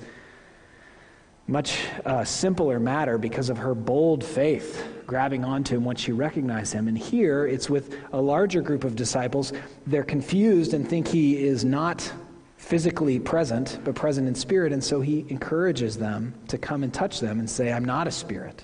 much 1.47 1.83
uh, 2.05 2.23
simpler 2.23 2.79
matter 2.79 3.17
because 3.17 3.49
of 3.49 3.57
her 3.57 3.75
bold 3.75 4.23
faith 4.23 4.87
grabbing 5.05 5.43
onto 5.43 5.75
him 5.75 5.83
once 5.83 5.99
she 5.99 6.13
recognized 6.13 6.71
him. 6.71 6.87
And 6.87 6.97
here 6.97 7.45
it's 7.45 7.69
with 7.69 7.99
a 8.13 8.21
larger 8.21 8.61
group 8.61 8.85
of 8.85 8.95
disciples. 8.95 9.51
They're 9.85 10.05
confused 10.05 10.73
and 10.73 10.87
think 10.87 11.09
he 11.09 11.45
is 11.45 11.65
not 11.65 12.09
physically 12.55 13.19
present, 13.19 13.79
but 13.83 13.95
present 13.95 14.29
in 14.29 14.35
spirit. 14.35 14.71
And 14.71 14.81
so 14.81 15.01
he 15.01 15.25
encourages 15.27 15.97
them 15.97 16.35
to 16.47 16.57
come 16.57 16.83
and 16.83 16.93
touch 16.93 17.19
them 17.19 17.39
and 17.39 17.49
say, 17.49 17.73
I'm 17.73 17.83
not 17.83 18.07
a 18.07 18.11
spirit. 18.11 18.63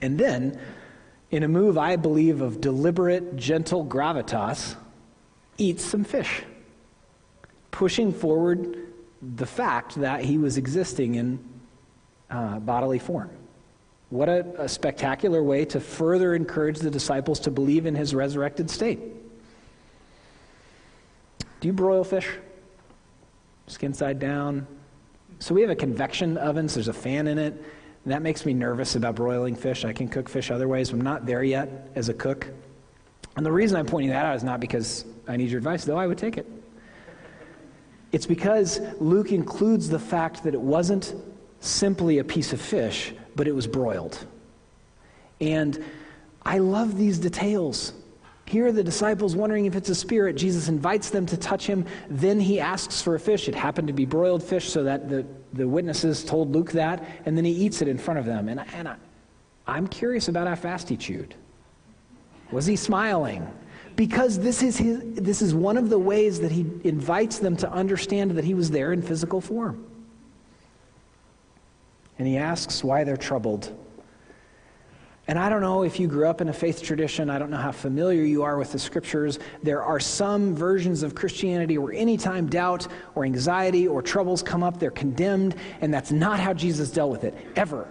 And 0.00 0.18
then, 0.18 0.58
in 1.30 1.44
a 1.44 1.48
move, 1.48 1.78
I 1.78 1.94
believe, 1.94 2.40
of 2.40 2.60
deliberate, 2.60 3.36
gentle 3.36 3.86
gravitas, 3.86 4.74
eats 5.58 5.84
some 5.84 6.04
fish. 6.04 6.42
pushing 7.72 8.12
forward 8.12 8.92
the 9.36 9.46
fact 9.46 9.96
that 9.96 10.24
he 10.24 10.38
was 10.38 10.56
existing 10.56 11.16
in 11.16 11.38
uh, 12.30 12.60
bodily 12.60 13.00
form. 13.00 13.30
What 14.10 14.28
a, 14.28 14.62
a 14.62 14.68
spectacular 14.68 15.42
way 15.42 15.64
to 15.64 15.80
further 15.80 16.34
encourage 16.34 16.78
the 16.78 16.90
disciples 16.90 17.40
to 17.40 17.50
believe 17.50 17.86
in 17.86 17.96
his 17.96 18.14
resurrected 18.14 18.70
state. 18.70 19.00
Do 21.60 21.68
you 21.68 21.72
broil 21.72 22.04
fish? 22.04 22.28
Skin 23.66 23.94
side 23.94 24.18
down? 24.18 24.66
So 25.38 25.54
we 25.54 25.62
have 25.62 25.70
a 25.70 25.76
convection 25.76 26.36
oven, 26.36 26.68
so 26.68 26.74
there's 26.74 26.88
a 26.88 26.92
fan 26.92 27.26
in 27.26 27.38
it. 27.38 27.54
And 28.04 28.12
that 28.12 28.20
makes 28.20 28.44
me 28.44 28.52
nervous 28.52 28.96
about 28.96 29.14
broiling 29.14 29.54
fish. 29.54 29.84
I 29.84 29.92
can 29.92 30.08
cook 30.08 30.28
fish 30.28 30.50
other 30.50 30.68
ways. 30.68 30.90
I'm 30.90 31.00
not 31.00 31.24
there 31.24 31.42
yet 31.42 31.90
as 31.94 32.08
a 32.08 32.14
cook. 32.14 32.48
And 33.36 33.46
the 33.46 33.52
reason 33.52 33.78
I'm 33.78 33.86
pointing 33.86 34.10
that 34.10 34.26
out 34.26 34.36
is 34.36 34.44
not 34.44 34.60
because 34.60 35.04
I 35.26 35.36
need 35.36 35.50
your 35.50 35.58
advice, 35.58 35.84
though 35.84 35.96
I 35.96 36.06
would 36.06 36.18
take 36.18 36.36
it. 36.36 36.46
It's 38.12 38.26
because 38.26 38.80
Luke 39.00 39.32
includes 39.32 39.88
the 39.88 39.98
fact 39.98 40.44
that 40.44 40.52
it 40.52 40.60
wasn't 40.60 41.14
simply 41.60 42.18
a 42.18 42.24
piece 42.24 42.52
of 42.52 42.60
fish, 42.60 43.14
but 43.34 43.48
it 43.48 43.54
was 43.54 43.66
broiled. 43.66 44.26
And 45.40 45.82
I 46.42 46.58
love 46.58 46.98
these 46.98 47.18
details. 47.18 47.94
Here 48.44 48.66
are 48.66 48.72
the 48.72 48.84
disciples 48.84 49.34
wondering 49.34 49.64
if 49.64 49.76
it's 49.76 49.88
a 49.88 49.94
spirit. 49.94 50.36
Jesus 50.36 50.68
invites 50.68 51.08
them 51.08 51.24
to 51.26 51.36
touch 51.38 51.66
him. 51.66 51.86
Then 52.10 52.38
he 52.38 52.60
asks 52.60 53.00
for 53.00 53.14
a 53.14 53.20
fish. 53.20 53.48
It 53.48 53.54
happened 53.54 53.88
to 53.88 53.94
be 53.94 54.04
broiled 54.04 54.42
fish, 54.42 54.68
so 54.68 54.82
that 54.82 55.08
the, 55.08 55.24
the 55.54 55.66
witnesses 55.66 56.22
told 56.22 56.52
Luke 56.52 56.72
that. 56.72 57.02
And 57.24 57.36
then 57.36 57.46
he 57.46 57.52
eats 57.52 57.80
it 57.80 57.88
in 57.88 57.96
front 57.96 58.20
of 58.20 58.26
them. 58.26 58.50
And, 58.50 58.60
and 58.74 58.88
I, 58.88 58.96
I'm 59.66 59.86
curious 59.86 60.28
about 60.28 60.48
how 60.48 60.56
fast 60.56 60.90
he 60.90 60.98
chewed. 60.98 61.34
Was 62.52 62.66
he 62.66 62.76
smiling? 62.76 63.46
Because 63.96 64.38
this 64.38 64.62
is, 64.62 64.76
his, 64.76 65.00
this 65.14 65.42
is 65.42 65.54
one 65.54 65.76
of 65.76 65.90
the 65.90 65.98
ways 65.98 66.40
that 66.40 66.52
he 66.52 66.66
invites 66.84 67.38
them 67.38 67.56
to 67.58 67.70
understand 67.70 68.32
that 68.32 68.44
he 68.44 68.54
was 68.54 68.70
there 68.70 68.92
in 68.92 69.02
physical 69.02 69.40
form. 69.40 69.84
And 72.18 72.28
he 72.28 72.36
asks 72.36 72.84
why 72.84 73.04
they're 73.04 73.16
troubled. 73.16 73.74
And 75.28 75.38
I 75.38 75.48
don't 75.48 75.60
know 75.60 75.82
if 75.82 76.00
you 76.00 76.08
grew 76.08 76.26
up 76.26 76.40
in 76.40 76.48
a 76.48 76.52
faith 76.52 76.82
tradition, 76.82 77.30
I 77.30 77.38
don't 77.38 77.50
know 77.50 77.56
how 77.56 77.72
familiar 77.72 78.22
you 78.22 78.42
are 78.42 78.58
with 78.58 78.72
the 78.72 78.78
scriptures. 78.78 79.38
There 79.62 79.82
are 79.82 80.00
some 80.00 80.54
versions 80.54 81.02
of 81.02 81.14
Christianity 81.14 81.78
where 81.78 81.94
anytime 81.94 82.48
doubt 82.48 82.88
or 83.14 83.24
anxiety 83.24 83.86
or 83.86 84.02
troubles 84.02 84.42
come 84.42 84.62
up, 84.62 84.78
they're 84.78 84.90
condemned, 84.90 85.54
and 85.80 85.94
that's 85.94 86.10
not 86.10 86.40
how 86.40 86.52
Jesus 86.52 86.90
dealt 86.90 87.10
with 87.10 87.24
it, 87.24 87.34
ever. 87.56 87.86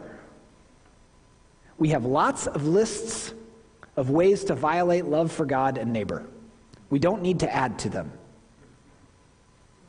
We 1.77 1.89
have 1.89 2.05
lots 2.05 2.47
of 2.47 2.67
lists 2.67 3.33
of 3.95 4.09
ways 4.09 4.43
to 4.45 4.55
violate 4.55 5.05
love 5.05 5.31
for 5.31 5.45
God 5.45 5.77
and 5.77 5.91
neighbor. 5.91 6.25
We 6.89 6.99
don't 6.99 7.21
need 7.21 7.39
to 7.41 7.53
add 7.53 7.79
to 7.79 7.89
them. 7.89 8.11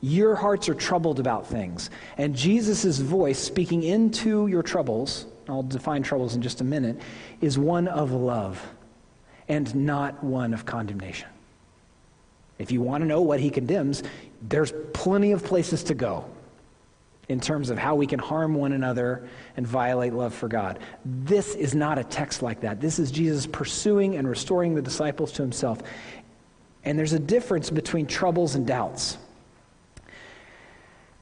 Your 0.01 0.35
hearts 0.35 0.69
are 0.69 0.75
troubled 0.75 1.21
about 1.21 1.47
things, 1.47 1.91
and 2.19 2.35
Jesus' 2.35 2.99
voice 2.99 3.39
speaking 3.39 3.85
into 3.85 4.49
your 4.49 4.63
troubles 4.63 5.27
I'll 5.49 5.63
define 5.63 6.03
troubles 6.03 6.35
in 6.35 6.43
just 6.43 6.61
a 6.61 6.65
minute, 6.65 7.01
is 7.41 7.59
one 7.59 7.89
of 7.89 8.13
love 8.13 8.63
and 9.49 9.75
not 9.75 10.23
one 10.23 10.55
of 10.55 10.65
condemnation. 10.65 11.29
If 12.59 12.71
you 12.71 12.81
want 12.81 13.03
to 13.03 13.07
know 13.07 13.21
what 13.23 13.41
he 13.41 13.51
condemns, 13.51 14.03
there's 14.41 14.73
plenty 14.93 15.33
of 15.33 15.43
places 15.45 15.83
to 15.85 15.95
go 15.95 16.25
in 17.29 17.41
terms 17.41 17.71
of 17.71 17.79
how 17.79 17.95
we 17.95 18.07
can 18.07 18.19
harm 18.19 18.55
one 18.55 18.73
another 18.73 19.29
and 19.57 19.67
violate 19.67 20.13
love 20.13 20.35
for 20.35 20.49
God. 20.49 20.81
This 21.05 21.55
is 21.55 21.75
not 21.75 21.99
a 21.99 22.05
text 22.05 22.43
like 22.43 22.61
that. 22.61 22.81
This 22.81 22.99
is 22.99 23.11
Jesus 23.11 23.47
pursuing 23.47 24.17
and 24.17 24.29
restoring 24.29 24.75
the 24.75 24.83
disciples 24.83 25.33
to 25.33 25.43
himself. 25.43 25.79
And 26.85 26.99
there's 26.99 27.13
a 27.13 27.19
difference 27.19 27.71
between 27.71 28.07
troubles 28.07 28.55
and 28.55 28.67
doubts. 28.67 29.19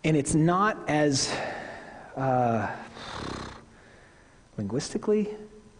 And 0.04 0.16
it's 0.16 0.34
not 0.34 0.88
as 0.88 1.30
uh, 2.16 2.70
linguistically, 4.56 5.28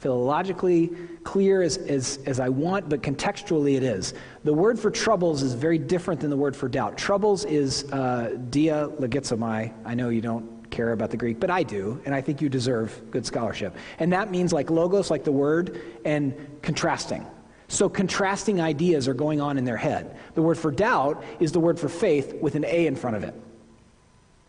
philologically 0.01 1.23
clear 1.25 1.63
as, 1.63 1.77
as, 1.79 2.19
as 2.27 2.41
I 2.41 2.49
want, 2.49 2.89
but 2.89 3.03
contextually 3.03 3.77
it 3.77 3.83
is. 3.83 4.15
The 4.45 4.53
word 4.53 4.79
for 4.79 4.91
troubles 4.91 5.43
is 5.43 5.55
very 5.55 5.79
different 5.79 6.21
than 6.21 6.31
the 6.31 6.37
word 6.37 6.57
for 6.57 6.69
doubt. 6.69 6.97
Troubles 6.97 7.45
is 7.45 7.85
uh, 7.93 8.39
dia 8.51 8.89
logizomai. 8.99 9.73
I 9.85 9.95
know 9.95 10.09
you 10.09 10.21
don't 10.21 10.71
care 10.71 10.93
about 10.93 11.11
the 11.11 11.17
Greek, 11.17 11.41
but 11.41 11.51
I 11.51 11.63
do, 11.63 12.01
and 12.05 12.15
I 12.15 12.21
think 12.21 12.41
you 12.41 12.49
deserve 12.49 12.99
good 13.11 13.27
scholarship. 13.27 13.77
And 13.99 14.13
that 14.13 14.31
means 14.31 14.53
like 14.53 14.71
logos, 14.71 15.11
like 15.11 15.25
the 15.25 15.33
word, 15.33 15.81
and 16.05 16.35
contrasting. 16.63 17.27
So 17.69 17.89
contrasting 17.89 18.61
ideas 18.61 19.07
are 19.07 19.15
going 19.15 19.41
on 19.41 19.59
in 19.59 19.65
their 19.65 19.77
head. 19.77 20.17
The 20.35 20.43
word 20.43 20.59
for 20.59 20.71
doubt 20.71 21.23
is 21.39 21.53
the 21.53 21.61
word 21.61 21.79
for 21.79 21.89
faith 21.89 22.35
with 22.41 22.55
an 22.55 22.65
A 22.65 22.87
in 22.87 22.97
front 22.97 23.17
of 23.17 23.25
it, 23.25 23.35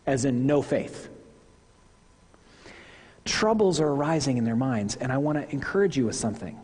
as 0.06 0.24
in 0.24 0.46
no 0.46 0.62
faith 0.62 1.08
troubles 3.24 3.80
are 3.80 3.88
arising 3.88 4.36
in 4.36 4.44
their 4.44 4.56
minds, 4.56 4.96
and 4.96 5.12
I 5.12 5.18
want 5.18 5.38
to 5.38 5.50
encourage 5.52 5.96
you 5.96 6.06
with 6.06 6.16
something. 6.16 6.58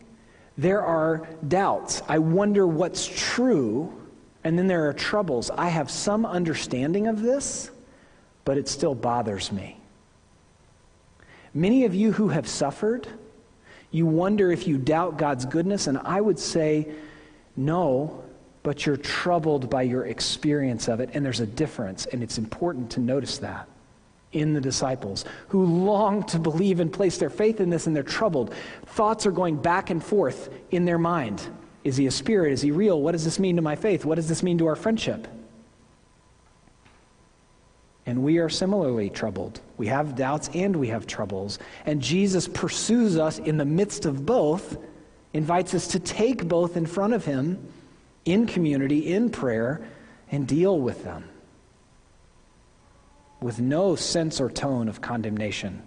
There 0.57 0.81
are 0.81 1.27
doubts. 1.47 2.01
I 2.07 2.19
wonder 2.19 2.67
what's 2.67 3.07
true, 3.07 3.93
and 4.43 4.57
then 4.57 4.67
there 4.67 4.89
are 4.89 4.93
troubles. 4.93 5.49
I 5.51 5.69
have 5.69 5.89
some 5.89 6.25
understanding 6.25 7.07
of 7.07 7.21
this, 7.21 7.71
but 8.43 8.57
it 8.57 8.67
still 8.67 8.95
bothers 8.95 9.51
me. 9.51 9.77
Many 11.53 11.85
of 11.85 11.95
you 11.95 12.11
who 12.11 12.27
have 12.27 12.47
suffered, 12.47 13.07
you 13.91 14.05
wonder 14.05 14.51
if 14.51 14.67
you 14.67 14.77
doubt 14.77 15.17
God's 15.17 15.45
goodness, 15.45 15.87
and 15.87 15.97
I 15.99 16.19
would 16.19 16.37
say, 16.39 16.91
no, 17.55 18.23
but 18.61 18.85
you're 18.85 18.97
troubled 18.97 19.69
by 19.69 19.83
your 19.83 20.05
experience 20.05 20.87
of 20.89 20.99
it, 20.99 21.09
and 21.13 21.25
there's 21.25 21.39
a 21.39 21.47
difference, 21.47 22.05
and 22.05 22.21
it's 22.21 22.37
important 22.37 22.91
to 22.91 22.99
notice 22.99 23.37
that 23.39 23.67
in 24.31 24.53
the 24.53 24.61
disciples 24.61 25.25
who 25.47 25.65
long 25.65 26.23
to 26.23 26.37
believe 26.37 26.79
and 26.79 26.93
place 26.93 27.17
their 27.17 27.29
faith 27.29 27.59
in 27.59 27.69
this 27.69 27.87
and 27.87 27.95
they're 27.95 28.03
troubled. 28.03 28.53
Thoughts 28.85 29.25
are 29.25 29.31
going 29.31 29.55
back 29.55 29.89
and 29.89 30.03
forth 30.03 30.49
in 30.71 30.85
their 30.85 30.99
mind. 30.99 31.41
Is 31.83 31.97
he 31.97 32.07
a 32.07 32.11
spirit? 32.11 32.53
Is 32.53 32.61
he 32.61 32.71
real? 32.71 33.01
What 33.01 33.13
does 33.13 33.23
this 33.23 33.39
mean 33.39 33.55
to 33.55 33.61
my 33.61 33.75
faith? 33.75 34.05
What 34.05 34.15
does 34.15 34.27
this 34.27 34.43
mean 34.43 34.57
to 34.59 34.67
our 34.67 34.75
friendship? 34.75 35.27
And 38.05 38.23
we 38.23 38.37
are 38.39 38.49
similarly 38.49 39.09
troubled. 39.09 39.61
We 39.77 39.87
have 39.87 40.15
doubts 40.15 40.49
and 40.53 40.75
we 40.75 40.87
have 40.89 41.07
troubles. 41.07 41.59
And 41.85 42.01
Jesus 42.01 42.47
pursues 42.47 43.17
us 43.17 43.39
in 43.39 43.57
the 43.57 43.65
midst 43.65 44.05
of 44.05 44.25
both, 44.25 44.77
invites 45.33 45.73
us 45.73 45.87
to 45.89 45.99
take 45.99 46.47
both 46.47 46.75
in 46.75 46.85
front 46.85 47.13
of 47.13 47.25
him 47.25 47.71
in 48.25 48.45
community, 48.45 49.13
in 49.13 49.29
prayer, 49.29 49.81
and 50.31 50.47
deal 50.47 50.79
with 50.79 51.03
them 51.03 51.23
with 53.41 53.59
no 53.59 53.95
sense 53.95 54.41
or 54.41 54.49
tone 54.49 54.87
of 54.87 55.01
condemnation 55.01 55.81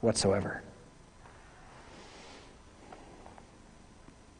whatsoever. 0.00 0.62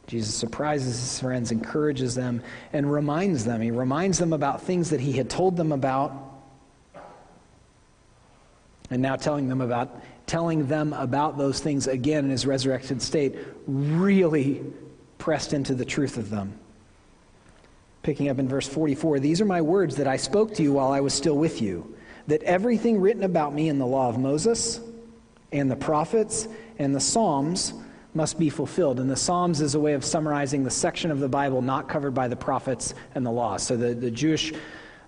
Jesus 0.07 0.35
surprises 0.35 0.99
his 0.99 1.19
friends, 1.21 1.51
encourages 1.51 2.15
them, 2.15 2.43
and 2.73 2.91
reminds 2.91 3.45
them. 3.45 3.61
He 3.61 3.71
reminds 3.71 4.19
them 4.19 4.33
about 4.33 4.61
things 4.61 4.89
that 4.89 4.99
he 4.99 5.13
had 5.13 5.29
told 5.29 5.55
them 5.55 5.71
about, 5.71 6.11
and 8.89 9.01
now 9.01 9.15
telling 9.15 9.47
them 9.47 9.61
about 9.61 10.01
telling 10.25 10.67
them 10.67 10.93
about 10.93 11.37
those 11.37 11.59
things 11.59 11.87
again 11.87 12.25
in 12.25 12.31
his 12.31 12.45
resurrected 12.45 13.01
state 13.01 13.35
really 13.67 14.63
pressed 15.17 15.51
into 15.51 15.75
the 15.75 15.83
truth 15.83 16.17
of 16.17 16.29
them. 16.29 16.57
Picking 18.03 18.29
up 18.29 18.39
in 18.39 18.47
verse 18.47 18.67
44 18.67 19.19
These 19.19 19.41
are 19.41 19.45
my 19.45 19.61
words 19.61 19.95
that 19.97 20.07
I 20.07 20.17
spoke 20.17 20.53
to 20.55 20.63
you 20.63 20.73
while 20.73 20.91
I 20.91 21.01
was 21.01 21.13
still 21.13 21.37
with 21.37 21.61
you, 21.61 21.95
that 22.27 22.41
everything 22.43 22.99
written 22.99 23.23
about 23.23 23.53
me 23.53 23.69
in 23.69 23.77
the 23.77 23.85
law 23.85 24.09
of 24.09 24.17
Moses 24.17 24.79
and 25.51 25.69
the 25.69 25.75
prophets 25.75 26.47
and 26.79 26.95
the 26.95 26.99
Psalms 26.99 27.73
must 28.13 28.39
be 28.39 28.49
fulfilled. 28.49 28.99
And 28.99 29.09
the 29.09 29.15
Psalms 29.15 29.61
is 29.61 29.75
a 29.75 29.79
way 29.79 29.93
of 29.93 30.03
summarizing 30.03 30.63
the 30.63 30.71
section 30.71 31.11
of 31.11 31.19
the 31.19 31.29
Bible 31.29 31.61
not 31.61 31.87
covered 31.87 32.11
by 32.11 32.27
the 32.27 32.35
prophets 32.35 32.93
and 33.15 33.25
the 33.25 33.31
law. 33.31 33.57
So 33.57 33.77
the, 33.77 33.93
the 33.93 34.11
Jewish 34.11 34.53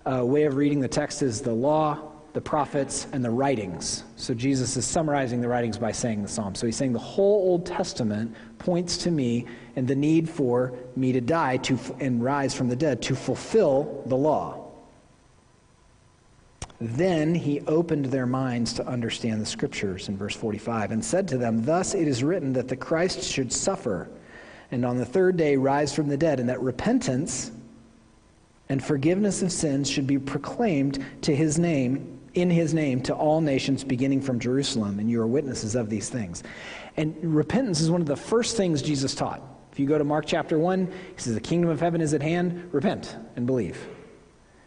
uh, 0.06 0.24
way 0.24 0.44
of 0.44 0.56
reading 0.56 0.80
the 0.80 0.88
text 0.88 1.22
is 1.22 1.40
the 1.40 1.52
law, 1.52 2.12
the 2.34 2.40
prophets, 2.40 3.06
and 3.12 3.24
the 3.24 3.30
writings. 3.30 4.02
So 4.16 4.34
Jesus 4.34 4.76
is 4.76 4.84
summarizing 4.84 5.40
the 5.40 5.46
writings 5.46 5.78
by 5.78 5.92
saying 5.92 6.20
the 6.20 6.28
Psalms. 6.28 6.58
So 6.58 6.66
he's 6.66 6.76
saying 6.76 6.92
the 6.92 6.98
whole 6.98 7.48
Old 7.48 7.64
Testament 7.64 8.34
points 8.58 8.98
to 8.98 9.12
me 9.12 9.46
and 9.76 9.86
the 9.86 9.94
need 9.94 10.28
for 10.28 10.74
me 10.96 11.12
to 11.12 11.20
die 11.20 11.58
to, 11.58 11.78
and 12.00 12.22
rise 12.22 12.52
from 12.52 12.68
the 12.68 12.74
dead 12.74 13.00
to 13.02 13.14
fulfill 13.14 14.02
the 14.06 14.16
law. 14.16 14.60
Then 16.80 17.36
he 17.36 17.60
opened 17.68 18.06
their 18.06 18.26
minds 18.26 18.72
to 18.74 18.86
understand 18.86 19.40
the 19.40 19.46
scriptures 19.46 20.08
in 20.08 20.16
verse 20.16 20.34
45 20.34 20.90
and 20.90 21.04
said 21.04 21.28
to 21.28 21.38
them, 21.38 21.64
Thus 21.64 21.94
it 21.94 22.08
is 22.08 22.24
written 22.24 22.52
that 22.54 22.66
the 22.66 22.76
Christ 22.76 23.22
should 23.22 23.52
suffer 23.52 24.10
and 24.72 24.84
on 24.84 24.96
the 24.96 25.04
third 25.04 25.36
day 25.36 25.56
rise 25.56 25.94
from 25.94 26.08
the 26.08 26.16
dead, 26.16 26.40
and 26.40 26.48
that 26.48 26.60
repentance 26.60 27.52
and 28.68 28.82
forgiveness 28.82 29.40
of 29.40 29.52
sins 29.52 29.88
should 29.88 30.06
be 30.06 30.18
proclaimed 30.18 31.04
to 31.22 31.36
his 31.36 31.60
name 31.60 32.13
in 32.34 32.50
his 32.50 32.74
name 32.74 33.00
to 33.02 33.14
all 33.14 33.40
nations 33.40 33.84
beginning 33.84 34.20
from 34.20 34.38
Jerusalem 34.38 34.98
and 34.98 35.10
you 35.10 35.20
are 35.20 35.26
witnesses 35.26 35.74
of 35.74 35.88
these 35.88 36.08
things. 36.08 36.42
And 36.96 37.16
repentance 37.22 37.80
is 37.80 37.90
one 37.90 38.00
of 38.00 38.06
the 38.06 38.16
first 38.16 38.56
things 38.56 38.82
Jesus 38.82 39.14
taught. 39.14 39.42
If 39.72 39.80
you 39.80 39.86
go 39.86 39.98
to 39.98 40.04
Mark 40.04 40.26
chapter 40.26 40.58
1, 40.58 40.86
he 40.86 40.92
says, 41.16 41.34
The 41.34 41.40
kingdom 41.40 41.70
of 41.70 41.80
heaven 41.80 42.00
is 42.00 42.14
at 42.14 42.22
hand, 42.22 42.68
repent 42.72 43.16
and 43.34 43.46
believe. 43.46 43.88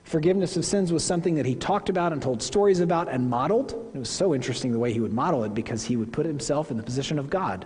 Forgiveness 0.03 0.55
of 0.55 0.65
sins 0.65 0.93
was 0.93 1.03
something 1.03 1.35
that 1.35 1.45
he 1.45 1.55
talked 1.55 1.89
about 1.89 2.13
and 2.13 2.21
told 2.21 2.41
stories 2.41 2.79
about 2.79 3.09
and 3.09 3.29
modeled. 3.29 3.91
It 3.93 3.97
was 3.97 4.09
so 4.09 4.33
interesting 4.33 4.71
the 4.71 4.79
way 4.79 4.93
he 4.93 5.01
would 5.01 5.13
model 5.13 5.43
it 5.43 5.53
because 5.53 5.83
he 5.83 5.97
would 5.97 6.13
put 6.13 6.25
himself 6.25 6.71
in 6.71 6.77
the 6.77 6.83
position 6.83 7.19
of 7.19 7.29
God 7.29 7.65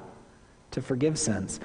to 0.72 0.82
forgive 0.82 1.20
sins. 1.20 1.60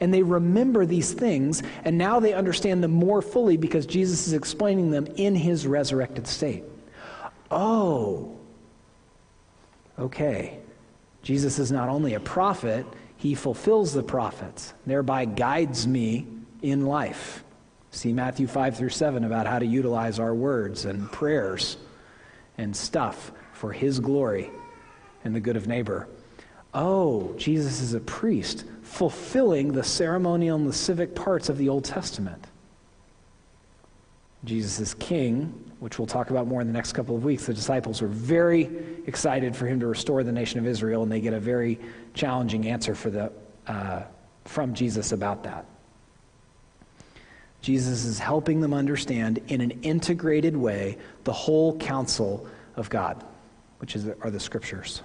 And 0.00 0.12
they 0.12 0.22
remember 0.22 0.86
these 0.86 1.12
things, 1.12 1.62
and 1.84 1.96
now 1.98 2.18
they 2.18 2.32
understand 2.32 2.82
them 2.82 2.92
more 2.92 3.20
fully 3.20 3.56
because 3.56 3.84
Jesus 3.84 4.26
is 4.26 4.32
explaining 4.32 4.90
them 4.90 5.06
in 5.16 5.34
his 5.34 5.66
resurrected 5.66 6.26
state. 6.26 6.64
Oh, 7.52 8.34
okay. 9.98 10.58
Jesus 11.22 11.58
is 11.58 11.70
not 11.70 11.88
only 11.88 12.14
a 12.14 12.20
prophet, 12.20 12.86
he 13.16 13.34
fulfills 13.34 13.92
the 13.92 14.02
prophets, 14.02 14.74
thereby 14.86 15.26
guides 15.26 15.86
me 15.86 16.26
in 16.62 16.86
life. 16.86 17.44
See 17.90 18.12
Matthew 18.12 18.46
5 18.46 18.76
through 18.76 18.88
7 18.88 19.22
about 19.24 19.46
how 19.46 19.58
to 19.58 19.66
utilize 19.66 20.18
our 20.18 20.34
words 20.34 20.86
and 20.86 21.12
prayers 21.12 21.76
and 22.56 22.74
stuff 22.74 23.30
for 23.52 23.70
His 23.70 24.00
glory 24.00 24.50
and 25.24 25.34
the 25.34 25.40
good 25.40 25.56
of 25.56 25.68
neighbor. 25.68 26.08
Oh, 26.72 27.34
Jesus 27.36 27.80
is 27.82 27.92
a 27.92 28.00
priest 28.00 28.64
fulfilling 28.82 29.72
the 29.72 29.84
ceremonial 29.84 30.56
and 30.56 30.66
the 30.66 30.72
civic 30.72 31.14
parts 31.14 31.48
of 31.48 31.58
the 31.58 31.68
Old 31.68 31.84
Testament. 31.84 32.46
Jesus 34.44 34.80
is 34.80 34.94
king, 34.94 35.72
which 35.78 35.98
we'll 35.98 36.06
talk 36.06 36.30
about 36.30 36.46
more 36.46 36.60
in 36.60 36.66
the 36.66 36.72
next 36.72 36.92
couple 36.92 37.14
of 37.14 37.24
weeks. 37.24 37.46
The 37.46 37.54
disciples 37.54 38.02
were 38.02 38.08
very 38.08 38.70
excited 39.06 39.54
for 39.54 39.66
him 39.66 39.80
to 39.80 39.86
restore 39.86 40.22
the 40.24 40.32
nation 40.32 40.58
of 40.58 40.66
Israel, 40.66 41.02
and 41.02 41.10
they 41.10 41.20
get 41.20 41.32
a 41.32 41.40
very 41.40 41.78
challenging 42.14 42.66
answer 42.66 42.94
for 42.94 43.10
the, 43.10 43.32
uh, 43.66 44.02
from 44.44 44.74
Jesus 44.74 45.12
about 45.12 45.44
that. 45.44 45.64
Jesus 47.60 48.04
is 48.04 48.18
helping 48.18 48.60
them 48.60 48.74
understand 48.74 49.38
in 49.46 49.60
an 49.60 49.70
integrated 49.82 50.56
way 50.56 50.98
the 51.22 51.32
whole 51.32 51.76
counsel 51.78 52.46
of 52.74 52.90
God, 52.90 53.24
which 53.78 53.94
is, 53.94 54.08
are 54.20 54.30
the 54.30 54.40
scriptures. 54.40 55.02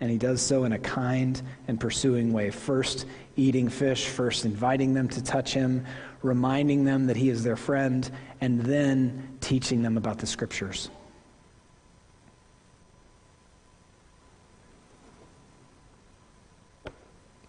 And 0.00 0.10
he 0.10 0.18
does 0.18 0.42
so 0.42 0.64
in 0.64 0.72
a 0.72 0.78
kind 0.78 1.40
and 1.68 1.80
pursuing 1.80 2.30
way. 2.32 2.50
First, 2.50 3.06
eating 3.36 3.68
fish, 3.68 4.08
first, 4.08 4.44
inviting 4.44 4.94
them 4.94 5.08
to 5.08 5.22
touch 5.22 5.52
him, 5.52 5.84
reminding 6.22 6.84
them 6.84 7.06
that 7.06 7.16
he 7.16 7.28
is 7.28 7.44
their 7.44 7.56
friend, 7.56 8.10
and 8.40 8.60
then 8.62 9.36
teaching 9.40 9.82
them 9.82 9.96
about 9.96 10.18
the 10.18 10.26
scriptures. 10.26 10.90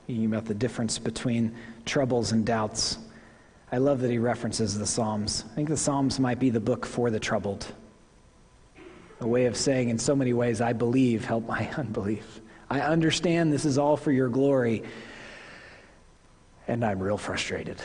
About 0.09 0.45
the 0.45 0.53
difference 0.53 0.99
between 0.99 1.53
troubles 1.85 2.31
and 2.31 2.45
doubts. 2.45 2.97
I 3.71 3.77
love 3.77 3.99
that 4.01 4.11
he 4.11 4.17
references 4.17 4.77
the 4.77 4.85
Psalms. 4.85 5.43
I 5.51 5.55
think 5.55 5.67
the 5.67 5.75
Psalms 5.75 6.19
might 6.19 6.39
be 6.39 6.49
the 6.49 6.61
book 6.61 6.85
for 6.85 7.09
the 7.09 7.19
troubled. 7.19 7.65
A 9.19 9.27
way 9.27 9.45
of 9.45 9.57
saying, 9.57 9.89
in 9.89 9.99
so 9.99 10.15
many 10.15 10.31
ways, 10.31 10.61
I 10.61 10.71
believe, 10.71 11.25
help 11.25 11.45
my 11.45 11.69
unbelief. 11.77 12.39
I 12.69 12.81
understand 12.81 13.51
this 13.51 13.65
is 13.65 13.77
all 13.77 13.97
for 13.97 14.11
your 14.11 14.29
glory, 14.29 14.83
and 16.67 16.83
I'm 16.83 16.99
real 16.99 17.17
frustrated, 17.17 17.77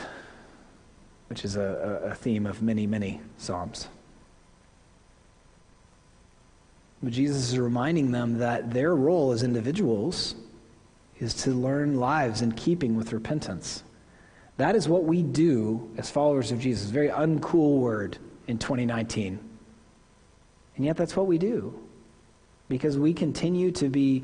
which 1.29 1.45
is 1.45 1.55
a, 1.55 2.09
a 2.11 2.15
theme 2.15 2.45
of 2.45 2.61
many, 2.61 2.85
many 2.85 3.21
Psalms. 3.37 3.87
But 7.01 7.11
Jesus 7.11 7.49
is 7.51 7.59
reminding 7.59 8.11
them 8.11 8.37
that 8.39 8.71
their 8.71 8.95
role 8.95 9.31
as 9.31 9.43
individuals 9.43 10.35
is 11.19 11.33
to 11.33 11.51
learn 11.51 11.99
lives 11.99 12.41
in 12.41 12.53
keeping 12.53 12.95
with 12.95 13.11
repentance. 13.11 13.83
That 14.57 14.75
is 14.75 14.87
what 14.87 15.03
we 15.03 15.21
do 15.21 15.91
as 15.97 16.09
followers 16.09 16.51
of 16.51 16.59
Jesus. 16.59 16.89
Very 16.89 17.09
uncool 17.09 17.79
word 17.79 18.17
in 18.47 18.57
2019. 18.57 19.39
And 20.75 20.85
yet 20.85 20.97
that's 20.97 21.15
what 21.15 21.27
we 21.27 21.37
do. 21.37 21.77
Because 22.69 22.97
we 22.97 23.13
continue 23.13 23.71
to 23.71 23.89
be 23.89 24.23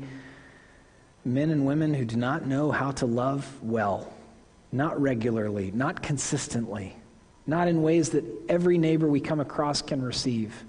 men 1.24 1.50
and 1.50 1.66
women 1.66 1.92
who 1.92 2.04
do 2.04 2.16
not 2.16 2.46
know 2.46 2.70
how 2.70 2.90
to 2.92 3.06
love 3.06 3.46
well, 3.62 4.12
not 4.72 5.00
regularly, 5.00 5.70
not 5.72 6.02
consistently, 6.02 6.96
not 7.46 7.68
in 7.68 7.82
ways 7.82 8.10
that 8.10 8.24
every 8.48 8.78
neighbor 8.78 9.08
we 9.08 9.20
come 9.20 9.40
across 9.40 9.82
can 9.82 10.02
receive. 10.02 10.64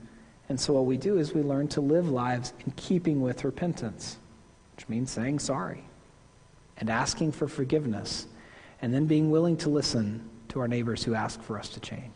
And 0.50 0.60
so 0.60 0.74
what 0.74 0.86
we 0.86 0.98
do 0.98 1.18
is 1.18 1.34
we 1.34 1.42
learn 1.42 1.68
to 1.70 1.82
live 1.82 2.10
lives 2.10 2.54
in 2.66 2.72
keeping 2.74 3.22
with 3.22 3.44
repentance, 3.44 4.18
which 4.76 4.90
means 4.90 5.12
saying 5.12 5.40
sorry 5.40 5.84
and 6.82 6.90
asking 6.90 7.32
for 7.32 7.48
forgiveness, 7.48 8.26
and 8.82 8.92
then 8.92 9.06
being 9.06 9.30
willing 9.30 9.56
to 9.56 9.70
listen 9.70 10.28
to 10.50 10.60
our 10.60 10.68
neighbors 10.68 11.04
who 11.04 11.14
ask 11.14 11.42
for 11.42 11.58
us 11.58 11.70
to 11.70 11.80
change. 11.80 12.16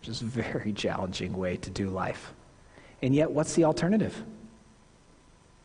Which 0.00 0.08
is 0.08 0.22
a 0.22 0.26
very 0.26 0.72
challenging 0.72 1.36
way 1.36 1.56
to 1.58 1.70
do 1.70 1.90
life. 1.90 2.32
And 3.02 3.14
yet, 3.14 3.30
what's 3.30 3.54
the 3.54 3.64
alternative? 3.64 4.22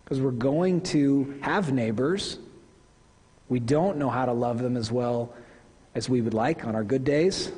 Because 0.03 0.19
we're 0.19 0.31
going 0.31 0.81
to 0.81 1.37
have 1.41 1.71
neighbors. 1.71 2.39
We 3.53 3.59
don't 3.59 3.97
know 3.97 4.09
how 4.09 4.25
to 4.25 4.33
love 4.33 4.57
them 4.57 4.75
as 4.75 4.91
well 4.91 5.31
as 5.93 6.09
we 6.09 6.21
would 6.21 6.33
like 6.33 6.65
on 6.65 6.73
our 6.73 6.83
good 6.83 7.03
days. 7.03 7.51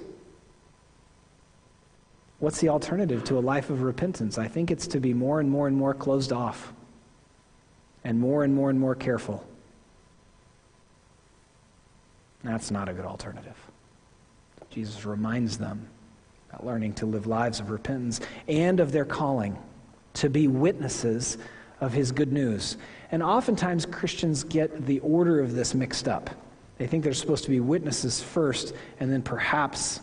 What's 2.39 2.59
the 2.59 2.67
alternative 2.67 3.23
to 3.23 3.37
a 3.37 3.39
life 3.39 3.69
of 3.69 3.81
repentance? 3.81 4.37
I 4.37 4.49
think 4.49 4.71
it's 4.71 4.87
to 4.87 4.99
be 4.99 5.13
more 5.13 5.39
and 5.39 5.49
more 5.49 5.69
and 5.69 5.77
more 5.77 5.93
closed 5.93 6.33
off 6.33 6.73
and 8.03 8.19
more 8.19 8.43
and 8.43 8.53
more 8.53 8.69
and 8.69 8.77
more 8.77 8.93
careful. 8.93 9.47
That's 12.43 12.71
not 12.71 12.89
a 12.89 12.93
good 12.93 13.05
alternative. 13.05 13.55
Jesus 14.71 15.05
reminds 15.05 15.57
them 15.57 15.87
about 16.49 16.65
learning 16.65 16.95
to 16.95 17.05
live 17.05 17.25
lives 17.25 17.61
of 17.61 17.69
repentance 17.69 18.19
and 18.49 18.81
of 18.81 18.91
their 18.91 19.05
calling 19.05 19.57
to 20.15 20.29
be 20.29 20.49
witnesses 20.49 21.37
of 21.81 21.93
his 21.93 22.11
good 22.11 22.31
news. 22.31 22.77
And 23.11 23.21
oftentimes 23.21 23.85
Christians 23.85 24.43
get 24.43 24.85
the 24.85 24.99
order 24.99 25.39
of 25.39 25.53
this 25.53 25.73
mixed 25.73 26.07
up. 26.07 26.29
They 26.77 26.87
think 26.87 27.03
they're 27.03 27.13
supposed 27.13 27.43
to 27.45 27.49
be 27.49 27.59
witnesses 27.59 28.21
first 28.21 28.73
and 28.99 29.11
then 29.11 29.21
perhaps 29.21 29.99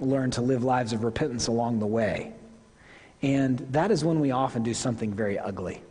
learn 0.00 0.30
to 0.32 0.40
live 0.40 0.64
lives 0.64 0.92
of 0.92 1.04
repentance 1.04 1.46
along 1.46 1.78
the 1.78 1.86
way. 1.86 2.32
And 3.22 3.58
that 3.70 3.90
is 3.90 4.04
when 4.04 4.20
we 4.20 4.32
often 4.32 4.62
do 4.62 4.74
something 4.74 5.12
very 5.12 5.38
ugly 5.38 5.82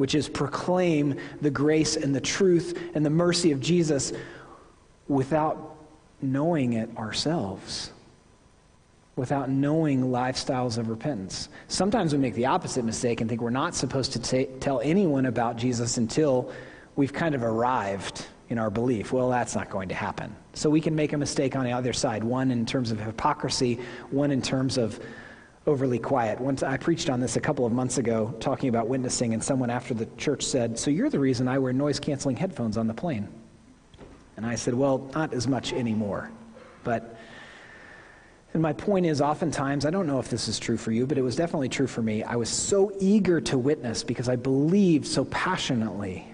which 0.00 0.14
is 0.14 0.30
proclaim 0.30 1.14
the 1.42 1.50
grace 1.50 1.94
and 1.94 2.14
the 2.14 2.20
truth 2.22 2.90
and 2.94 3.04
the 3.04 3.10
mercy 3.10 3.52
of 3.52 3.60
Jesus 3.60 4.14
without 5.08 5.76
knowing 6.22 6.72
it 6.72 6.88
ourselves, 6.96 7.92
without 9.20 9.50
knowing 9.50 10.04
lifestyles 10.04 10.78
of 10.78 10.88
repentance. 10.88 11.50
Sometimes 11.68 12.14
we 12.14 12.18
make 12.18 12.32
the 12.32 12.46
opposite 12.46 12.86
mistake 12.86 13.20
and 13.20 13.28
think 13.28 13.42
we're 13.42 13.50
not 13.50 13.74
supposed 13.74 14.14
to 14.14 14.18
t- 14.18 14.48
tell 14.60 14.80
anyone 14.80 15.26
about 15.26 15.58
Jesus 15.58 15.98
until 15.98 16.50
we've 16.96 17.12
kind 17.12 17.34
of 17.34 17.42
arrived 17.42 18.24
in 18.48 18.58
our 18.58 18.70
belief. 18.70 19.12
Well, 19.12 19.28
that's 19.28 19.54
not 19.54 19.68
going 19.68 19.90
to 19.90 19.94
happen. 19.94 20.34
So 20.54 20.70
we 20.70 20.80
can 20.80 20.94
make 20.94 21.12
a 21.12 21.18
mistake 21.18 21.54
on 21.54 21.66
the 21.66 21.72
other 21.72 21.92
side 21.92 22.24
one 22.24 22.50
in 22.50 22.64
terms 22.64 22.92
of 22.92 22.98
hypocrisy, 22.98 23.78
one 24.08 24.30
in 24.30 24.40
terms 24.40 24.78
of 24.78 24.98
overly 25.66 25.98
quiet. 25.98 26.40
Once 26.40 26.62
I 26.62 26.78
preached 26.78 27.10
on 27.10 27.20
this 27.20 27.36
a 27.36 27.40
couple 27.40 27.66
of 27.66 27.72
months 27.72 27.98
ago, 27.98 28.34
talking 28.40 28.70
about 28.70 28.88
witnessing, 28.88 29.34
and 29.34 29.44
someone 29.44 29.68
after 29.68 29.92
the 29.92 30.06
church 30.16 30.46
said, 30.46 30.78
"So 30.78 30.90
you're 30.90 31.10
the 31.10 31.20
reason 31.20 31.46
I 31.46 31.58
wear 31.58 31.74
noise 31.74 32.00
canceling 32.00 32.36
headphones 32.36 32.78
on 32.78 32.86
the 32.86 32.94
plane." 32.94 33.28
And 34.38 34.46
I 34.46 34.54
said, 34.54 34.72
"Well, 34.72 35.10
not 35.14 35.34
as 35.34 35.46
much 35.46 35.74
anymore, 35.74 36.30
but." 36.84 37.16
And 38.52 38.62
my 38.62 38.72
point 38.72 39.06
is, 39.06 39.20
oftentimes, 39.20 39.86
I 39.86 39.90
don't 39.90 40.06
know 40.06 40.18
if 40.18 40.28
this 40.28 40.48
is 40.48 40.58
true 40.58 40.76
for 40.76 40.90
you, 40.90 41.06
but 41.06 41.16
it 41.16 41.22
was 41.22 41.36
definitely 41.36 41.68
true 41.68 41.86
for 41.86 42.02
me. 42.02 42.24
I 42.24 42.34
was 42.36 42.48
so 42.48 42.92
eager 42.98 43.40
to 43.42 43.56
witness 43.56 44.02
because 44.02 44.28
I 44.28 44.36
believed 44.36 45.06
so 45.06 45.24
passionately. 45.26 46.26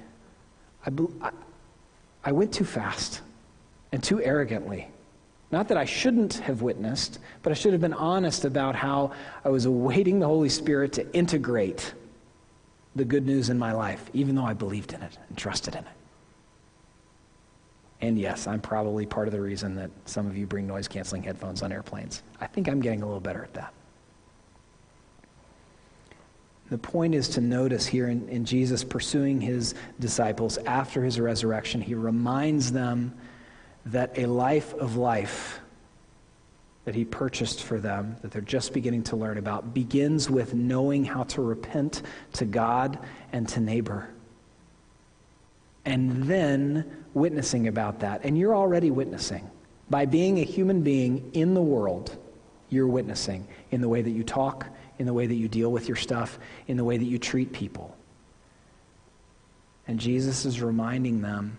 I, 0.87 0.91
I, 1.21 1.31
I 2.25 2.33
went 2.33 2.55
too 2.55 2.65
fast 2.65 3.21
and 3.93 4.03
too 4.03 4.23
arrogantly. 4.23 4.89
Not 5.53 5.69
that 5.69 5.77
I 5.77 5.85
shouldn't 5.85 6.35
have 6.35 6.63
witnessed, 6.63 7.19
but 7.43 7.51
I 7.51 7.55
should 7.55 7.73
have 7.73 7.81
been 7.81 7.93
honest 7.93 8.45
about 8.45 8.75
how 8.75 9.13
I 9.45 9.51
was 9.51 9.67
awaiting 9.67 10.19
the 10.19 10.27
Holy 10.27 10.49
Spirit 10.49 10.95
to 10.95 11.15
integrate 11.15 11.93
the 12.97 13.05
good 13.05 13.27
news 13.27 13.51
in 13.51 13.59
my 13.59 13.73
life, 13.73 14.11
even 14.15 14.35
though 14.35 14.45
I 14.45 14.55
believed 14.55 14.95
in 14.95 15.03
it 15.03 15.19
and 15.29 15.37
trusted 15.37 15.75
in 15.75 15.81
it. 15.81 15.96
And 18.07 18.17
yes, 18.17 18.47
I'm 18.47 18.61
probably 18.61 19.05
part 19.05 19.27
of 19.27 19.33
the 19.33 19.41
reason 19.41 19.75
that 19.75 19.91
some 20.05 20.29
of 20.29 20.37
you 20.37 20.47
bring 20.47 20.65
noise 20.65 20.87
canceling 20.87 21.25
headphones 21.25 21.61
on 21.63 21.73
airplanes. 21.73 22.23
I 22.41 22.47
think 22.47 22.69
I'm 22.69 22.81
getting 22.81 23.03
a 23.03 23.05
little 23.05 23.21
better 23.21 23.43
at 23.43 23.53
that. 23.55 23.75
The 26.71 26.79
point 26.79 27.17
is 27.17 27.29
to 27.31 27.41
notice 27.41 27.85
here 27.85 28.07
in, 28.07 28.29
in 28.29 28.45
Jesus 28.45 28.85
pursuing 28.85 29.41
his 29.41 29.75
disciples 29.99 30.57
after 30.59 31.03
his 31.03 31.19
resurrection, 31.19 31.81
he 31.81 31.97
reminds 31.97 32.71
them 32.71 33.13
that 33.87 34.17
a 34.17 34.27
life 34.27 34.73
of 34.75 34.97
life 34.97 35.59
that 36.85 36.95
he 36.95 37.05
purchased 37.05 37.65
for 37.65 37.81
them, 37.81 38.17
that 38.23 38.31
they're 38.31 38.41
just 38.41 38.73
beginning 38.73 39.03
to 39.03 39.17
learn 39.17 39.39
about, 39.39 39.75
begins 39.75 40.31
with 40.31 40.55
knowing 40.55 41.05
how 41.05 41.25
to 41.25 41.43
repent 41.43 42.03
to 42.35 42.45
God 42.45 43.01
and 43.33 43.49
to 43.49 43.59
neighbor. 43.59 44.09
And 45.87 46.25
then 46.25 47.05
witnessing 47.15 47.69
about 47.69 48.01
that. 48.01 48.25
And 48.25 48.37
you're 48.37 48.55
already 48.55 48.91
witnessing. 48.91 49.49
By 49.89 50.05
being 50.05 50.41
a 50.41 50.43
human 50.43 50.83
being 50.83 51.31
in 51.33 51.55
the 51.55 51.63
world, 51.63 52.19
you're 52.69 52.89
witnessing 52.89 53.47
in 53.71 53.81
the 53.81 53.89
way 53.89 54.03
that 54.03 54.11
you 54.11 54.25
talk, 54.25 54.67
in 54.99 55.07
the 55.07 55.15
way 55.15 55.27
that 55.27 55.35
you 55.35 55.47
deal 55.49 55.71
with 55.71 55.87
your 55.87 55.97
stuff, 55.97 56.39
in 56.67 56.77
the 56.77 56.85
way 56.85 56.97
that 56.99 57.05
you 57.05 57.19
treat 57.19 57.53
people. 57.53 57.97
And 59.87 60.01
Jesus 60.01 60.45
is 60.45 60.61
reminding 60.61 61.23
them 61.23 61.57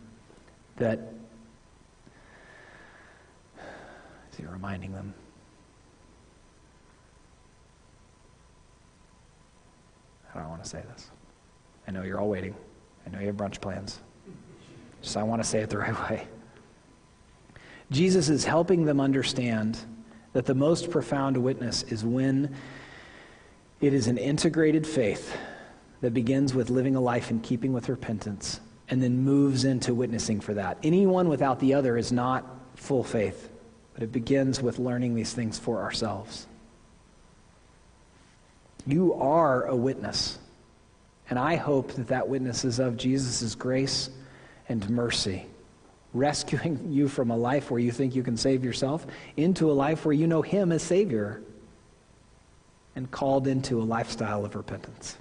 that. 0.75 0.99
Is 4.31 4.37
he 4.37 4.45
reminding 4.45 4.91
them? 4.91 5.13
I 10.35 10.45
want 10.45 10.61
to 10.63 10.69
say 10.69 10.83
this? 10.93 11.09
I 11.87 11.91
know 11.91 12.03
you're 12.03 12.19
all 12.19 12.29
waiting. 12.29 12.53
I 13.07 13.09
know 13.09 13.19
you 13.19 13.27
have 13.27 13.37
brunch 13.37 13.59
plans. 13.59 14.01
Just 15.01 15.17
I 15.17 15.23
want 15.23 15.41
to 15.41 15.47
say 15.47 15.59
it 15.59 15.69
the 15.69 15.77
right 15.79 16.09
way. 16.09 16.27
Jesus 17.91 18.29
is 18.29 18.43
helping 18.43 18.85
them 18.85 18.99
understand 18.99 19.77
that 20.33 20.45
the 20.45 20.55
most 20.55 20.91
profound 20.91 21.37
witness 21.37 21.83
is 21.83 22.03
when 22.03 22.55
it 23.79 23.93
is 23.93 24.07
an 24.07 24.17
integrated 24.17 24.85
faith 24.85 25.35
that 26.01 26.13
begins 26.13 26.53
with 26.53 26.69
living 26.69 26.95
a 26.95 27.01
life 27.01 27.31
in 27.31 27.39
keeping 27.39 27.73
with 27.73 27.89
repentance 27.89 28.59
and 28.89 29.01
then 29.01 29.23
moves 29.23 29.65
into 29.65 29.93
witnessing 29.93 30.39
for 30.39 30.53
that. 30.53 30.77
Anyone 30.83 31.29
without 31.29 31.59
the 31.59 31.73
other 31.73 31.97
is 31.97 32.11
not 32.11 32.45
full 32.75 33.03
faith, 33.03 33.49
but 33.93 34.03
it 34.03 34.11
begins 34.11 34.61
with 34.61 34.79
learning 34.79 35.15
these 35.15 35.33
things 35.33 35.57
for 35.57 35.81
ourselves. 35.81 36.47
You 38.85 39.13
are 39.15 39.65
a 39.65 39.75
witness. 39.75 40.39
And 41.29 41.37
I 41.37 41.55
hope 41.55 41.93
that 41.93 42.07
that 42.07 42.29
witness 42.29 42.63
is 42.63 42.79
of 42.79 42.95
Jesus' 42.95 43.53
grace 43.55 44.09
and 44.69 44.89
mercy, 44.89 45.45
rescuing 46.13 46.87
you 46.91 47.07
from 47.07 47.31
a 47.31 47.37
life 47.37 47.71
where 47.71 47.79
you 47.79 47.91
think 47.91 48.15
you 48.15 48.23
can 48.23 48.37
save 48.37 48.63
yourself 48.63 49.05
into 49.35 49.71
a 49.71 49.73
life 49.73 50.05
where 50.05 50.13
you 50.13 50.27
know 50.27 50.41
Him 50.41 50.71
as 50.71 50.83
Savior 50.83 51.41
and 52.95 53.09
called 53.11 53.47
into 53.47 53.79
a 53.79 53.83
lifestyle 53.83 54.43
of 54.43 54.55
repentance. 54.55 55.17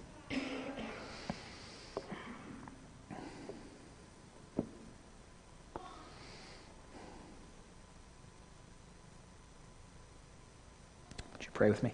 Would 11.33 11.45
you 11.45 11.51
pray 11.53 11.69
with 11.69 11.83
me? 11.83 11.93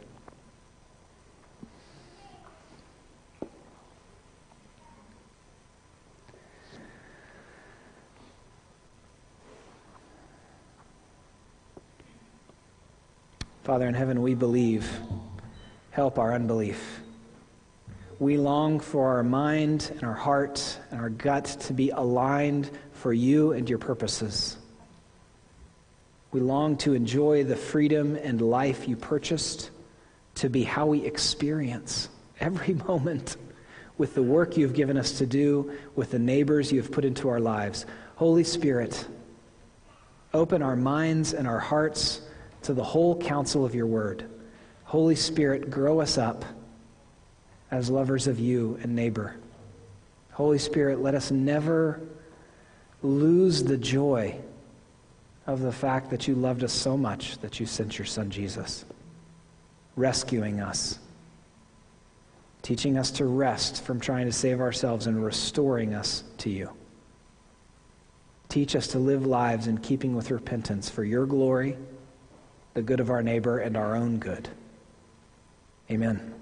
Father 13.72 13.88
in 13.88 13.94
heaven, 13.94 14.20
we 14.20 14.34
believe. 14.34 15.00
Help 15.92 16.18
our 16.18 16.34
unbelief. 16.34 17.00
We 18.18 18.36
long 18.36 18.80
for 18.80 19.16
our 19.16 19.22
mind 19.22 19.90
and 19.94 20.04
our 20.04 20.12
heart 20.12 20.78
and 20.90 21.00
our 21.00 21.08
gut 21.08 21.46
to 21.60 21.72
be 21.72 21.88
aligned 21.88 22.70
for 22.92 23.14
you 23.14 23.52
and 23.52 23.66
your 23.70 23.78
purposes. 23.78 24.58
We 26.32 26.40
long 26.40 26.76
to 26.84 26.92
enjoy 26.92 27.44
the 27.44 27.56
freedom 27.56 28.14
and 28.16 28.42
life 28.42 28.86
you 28.86 28.94
purchased 28.94 29.70
to 30.34 30.50
be 30.50 30.64
how 30.64 30.84
we 30.84 31.06
experience 31.06 32.10
every 32.40 32.74
moment 32.88 33.38
with 33.96 34.14
the 34.14 34.22
work 34.22 34.58
you've 34.58 34.74
given 34.74 34.98
us 34.98 35.12
to 35.12 35.24
do, 35.24 35.72
with 35.96 36.10
the 36.10 36.18
neighbors 36.18 36.70
you've 36.70 36.92
put 36.92 37.06
into 37.06 37.30
our 37.30 37.40
lives. 37.40 37.86
Holy 38.16 38.44
Spirit, 38.44 39.06
open 40.34 40.60
our 40.60 40.76
minds 40.76 41.32
and 41.32 41.48
our 41.48 41.58
hearts 41.58 42.20
to 42.62 42.74
the 42.74 42.84
whole 42.84 43.18
counsel 43.18 43.64
of 43.64 43.74
your 43.74 43.86
word. 43.86 44.24
Holy 44.84 45.16
Spirit, 45.16 45.70
grow 45.70 46.00
us 46.00 46.18
up 46.18 46.44
as 47.70 47.90
lovers 47.90 48.26
of 48.26 48.38
you 48.38 48.78
and 48.82 48.94
neighbor. 48.94 49.36
Holy 50.32 50.58
Spirit, 50.58 51.00
let 51.00 51.14
us 51.14 51.30
never 51.30 52.00
lose 53.02 53.64
the 53.64 53.76
joy 53.76 54.38
of 55.46 55.60
the 55.60 55.72
fact 55.72 56.10
that 56.10 56.28
you 56.28 56.34
loved 56.34 56.62
us 56.62 56.72
so 56.72 56.96
much 56.96 57.38
that 57.38 57.58
you 57.58 57.66
sent 57.66 57.98
your 57.98 58.06
son 58.06 58.30
Jesus, 58.30 58.84
rescuing 59.96 60.60
us, 60.60 60.98
teaching 62.62 62.96
us 62.96 63.10
to 63.12 63.24
rest 63.24 63.82
from 63.82 63.98
trying 63.98 64.26
to 64.26 64.32
save 64.32 64.60
ourselves 64.60 65.06
and 65.06 65.24
restoring 65.24 65.94
us 65.94 66.22
to 66.38 66.50
you. 66.50 66.70
Teach 68.48 68.76
us 68.76 68.88
to 68.88 68.98
live 68.98 69.26
lives 69.26 69.66
in 69.66 69.78
keeping 69.78 70.14
with 70.14 70.30
repentance 70.30 70.88
for 70.88 71.02
your 71.02 71.26
glory 71.26 71.76
the 72.74 72.82
good 72.82 73.00
of 73.00 73.10
our 73.10 73.22
neighbor, 73.22 73.58
and 73.58 73.76
our 73.76 73.96
own 73.96 74.18
good. 74.18 74.48
Amen. 75.90 76.41